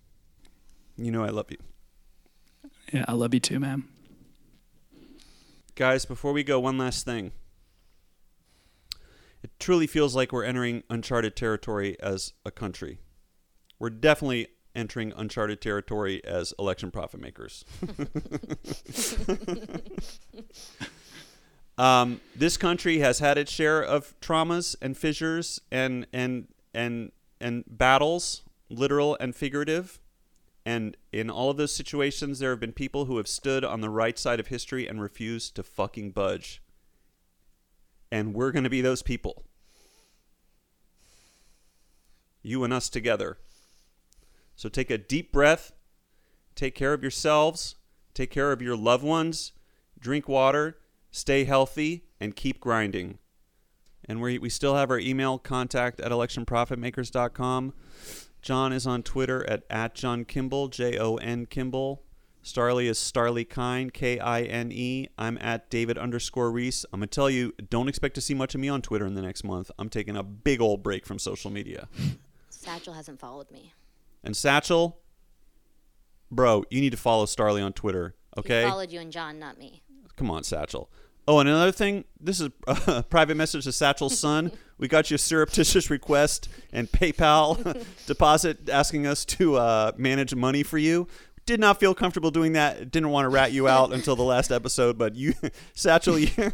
you 0.98 1.10
know 1.10 1.24
I 1.24 1.30
love 1.30 1.50
you. 1.50 1.58
Yeah, 2.92 3.06
I 3.08 3.14
love 3.14 3.34
you 3.34 3.40
too, 3.40 3.62
man. 3.62 3.86
Guys, 5.76 6.06
before 6.06 6.34
we 6.34 6.44
go, 6.44 6.60
one 6.60 6.78
last 6.78 7.06
thing. 7.06 7.32
It 9.42 9.52
truly 9.58 9.88
feels 9.88 10.14
like 10.14 10.34
we're 10.34 10.44
entering 10.44 10.84
uncharted 10.90 11.38
territory 11.38 11.96
as 12.02 12.34
a 12.46 12.52
country. 12.52 13.00
We're 13.80 13.90
definitely 13.90 14.48
entering 14.76 15.14
uncharted 15.16 15.62
territory 15.62 16.22
as 16.26 16.54
election 16.60 16.92
profit 16.92 17.22
makers. 17.22 17.64
um, 21.78 22.22
this 22.36 22.58
country 22.58 23.00
has 23.00 23.20
had 23.20 23.38
its 23.38 23.52
share 23.52 23.82
of 23.82 24.20
traumas 24.20 24.76
and 24.82 24.96
fissures 24.98 25.60
and 25.72 26.06
and 26.14 26.48
and 26.74 27.12
and 27.42 27.64
battles, 27.68 28.44
literal 28.70 29.18
and 29.20 29.36
figurative. 29.36 30.00
And 30.66 30.96
in 31.12 31.30
all 31.30 31.50
of 31.50 31.58
those 31.58 31.76
situations, 31.76 32.40
there 32.40 32.52
have 32.52 32.60
been 32.60 32.72
people 32.72 33.06
who 33.06 33.18
have 33.18 33.28
stood 33.28 33.66
on 33.66 33.82
the 33.82 33.90
right 33.90 34.18
side 34.18 34.40
of 34.40 34.48
history 34.48 34.88
and 34.88 35.02
refused 35.02 35.56
to 35.56 35.64
fucking 35.64 36.12
budge. 36.12 36.62
And 38.12 38.34
we're 38.34 38.52
going 38.52 38.64
to 38.64 38.70
be 38.70 38.80
those 38.80 39.02
people. 39.02 39.44
You 42.42 42.64
and 42.64 42.72
us 42.72 42.88
together. 42.88 43.40
So 44.56 44.70
take 44.70 44.90
a 44.90 44.98
deep 44.98 45.34
breath. 45.34 45.74
Take 46.56 46.76
care 46.76 46.94
of 46.94 47.02
yourselves. 47.02 47.76
Take 48.14 48.32
care 48.32 48.52
of 48.52 48.62
your 48.62 48.78
loved 48.78 49.04
ones. 49.04 49.52
Drink 50.00 50.30
water. 50.30 50.78
Stay 51.14 51.46
healthy. 51.46 52.04
And 52.20 52.36
keep 52.36 52.60
grinding. 52.60 53.20
And 54.06 54.22
we, 54.22 54.38
we 54.38 54.50
still 54.50 54.76
have 54.76 54.90
our 54.90 55.00
email 55.00 55.38
contact 55.38 56.00
at 56.02 56.12
electionprofitmakers.com. 56.12 57.74
Jon 58.42 58.74
is 58.74 58.88
on 58.88 59.04
Twitter 59.04 59.50
at, 59.50 59.64
at 59.70 59.96
Jon 59.96 60.26
Kimball, 60.26 60.68
J 60.68 60.98
O 60.98 61.16
N 61.16 61.46
Kimball. 61.46 62.04
Starlee 62.44 62.86
is 62.86 62.98
Starlee 62.98 63.50
Kine, 63.50 63.90
K 63.90 64.20
I 64.20 64.42
N 64.44 64.72
E. 64.72 65.08
I'm 65.18 65.38
at 65.40 65.70
David 65.70 65.98
underscore 65.98 66.52
Rees. 66.52 66.86
I'm 66.92 67.00
going 67.00 67.08
to 67.08 67.16
tell 67.16 67.30
you, 67.30 67.54
don't 67.70 67.88
expect 67.88 68.16
to 68.16 68.22
see 68.22 68.34
much 68.34 68.56
of 68.56 68.62
me 68.62 68.68
on 68.68 68.82
Twitter 68.82 69.06
in 69.06 69.14
the 69.14 69.22
next 69.22 69.44
month. 69.44 69.72
I'm 69.78 69.90
taking 69.90 70.18
a 70.18 70.24
big 70.24 70.60
old 70.60 70.84
break 70.84 71.06
from 71.06 71.20
social 71.20 71.52
media. 71.52 71.88
Satchel 72.50 72.94
hasn't 72.94 73.20
followed 73.20 73.52
me. 73.52 73.74
And 74.24 74.36
Satchel, 74.36 75.00
bro, 76.32 76.64
you 76.70 76.82
need 76.82 76.92
to 76.92 76.98
follow 76.98 77.26
Starlee 77.26 77.64
on 77.64 77.74
Twitter, 77.74 78.16
okay? 78.38 78.64
He 78.64 78.70
followed 78.70 78.92
you 78.92 79.00
and 79.00 79.12
John, 79.12 79.40
not 79.40 79.58
me. 79.58 79.82
Come 80.16 80.30
on, 80.30 80.44
Satchel. 80.44 80.90
Oh, 81.28 81.40
and 81.40 81.48
another 81.48 81.72
thing, 81.72 82.04
this 82.20 82.42
is 82.42 82.50
a 82.68 83.04
private 83.10 83.38
message 83.38 83.64
to 83.66 83.72
Satchel's 83.72 84.18
son. 84.18 84.52
We 84.80 84.90
got 84.90 85.10
you 85.10 85.16
a 85.16 85.20
surreptitious 85.20 85.90
request 85.90 86.50
and 86.74 86.92
PayPal 86.92 87.86
deposit 88.06 88.68
asking 88.70 89.08
us 89.08 89.24
to 89.26 89.56
uh, 89.56 89.92
manage 89.96 90.36
money 90.36 90.62
for 90.62 90.78
you. 90.78 91.08
Did 91.46 91.62
not 91.62 91.80
feel 91.80 91.94
comfortable 91.94 92.32
doing 92.32 92.54
that. 92.54 92.92
Didn't 92.92 93.10
want 93.10 93.24
to 93.24 93.30
rat 93.30 93.54
you 93.54 93.68
out 93.70 93.94
until 93.94 94.18
the 94.18 94.24
last 94.24 94.52
episode, 94.52 94.98
but 94.98 95.16
you, 95.16 95.36
Satchel, 95.74 96.20
you, 96.20 96.52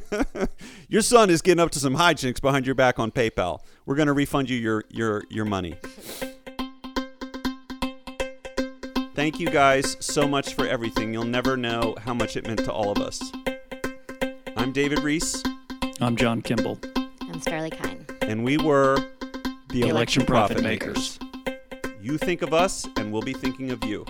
your 0.89 1.01
son 1.01 1.31
is 1.31 1.41
getting 1.41 1.61
up 1.61 1.71
to 1.71 1.79
some 1.79 1.95
hijinks 1.95 2.39
behind 2.39 2.67
your 2.67 2.75
back 2.75 2.99
on 2.99 3.09
PayPal. 3.09 3.61
We're 3.87 3.95
going 3.95 4.07
to 4.07 4.13
refund 4.13 4.49
you 4.49 4.57
your 4.57 4.83
your 4.89 5.23
your 5.29 5.45
money. 5.45 5.77
Thank 9.15 9.39
you 9.39 9.49
guys 9.49 9.97
so 10.01 10.27
much 10.27 10.53
for 10.53 10.67
everything. 10.67 11.13
You'll 11.13 11.23
never 11.23 11.57
know 11.57 11.95
how 12.01 12.13
much 12.13 12.37
it 12.37 12.45
meant 12.45 12.59
to 12.65 12.71
all 12.71 12.91
of 12.91 12.99
us. 12.99 13.19
I'm 14.69 14.73
David 14.73 14.99
Rees, 14.99 15.43
I'm 15.99 16.15
Jon 16.15 16.43
Kimball. 16.43 16.77
I'm 16.95 17.41
Starlee 17.41 17.71
Kine. 17.71 18.05
and 18.21 18.43
we 18.43 18.59
were 18.59 18.97
the, 19.69 19.79
Election 19.79 19.89
Election 19.89 20.25
Profit 20.27 20.57
Profit 20.57 20.63
Makers. 20.63 21.17
You 21.99 22.19
think 22.19 22.43
of 22.43 22.53
us, 22.53 22.87
and 22.95 23.11
we'll 23.11 23.23
be 23.23 23.33
thinking 23.33 23.71
of 23.71 23.83
you. 23.83 24.05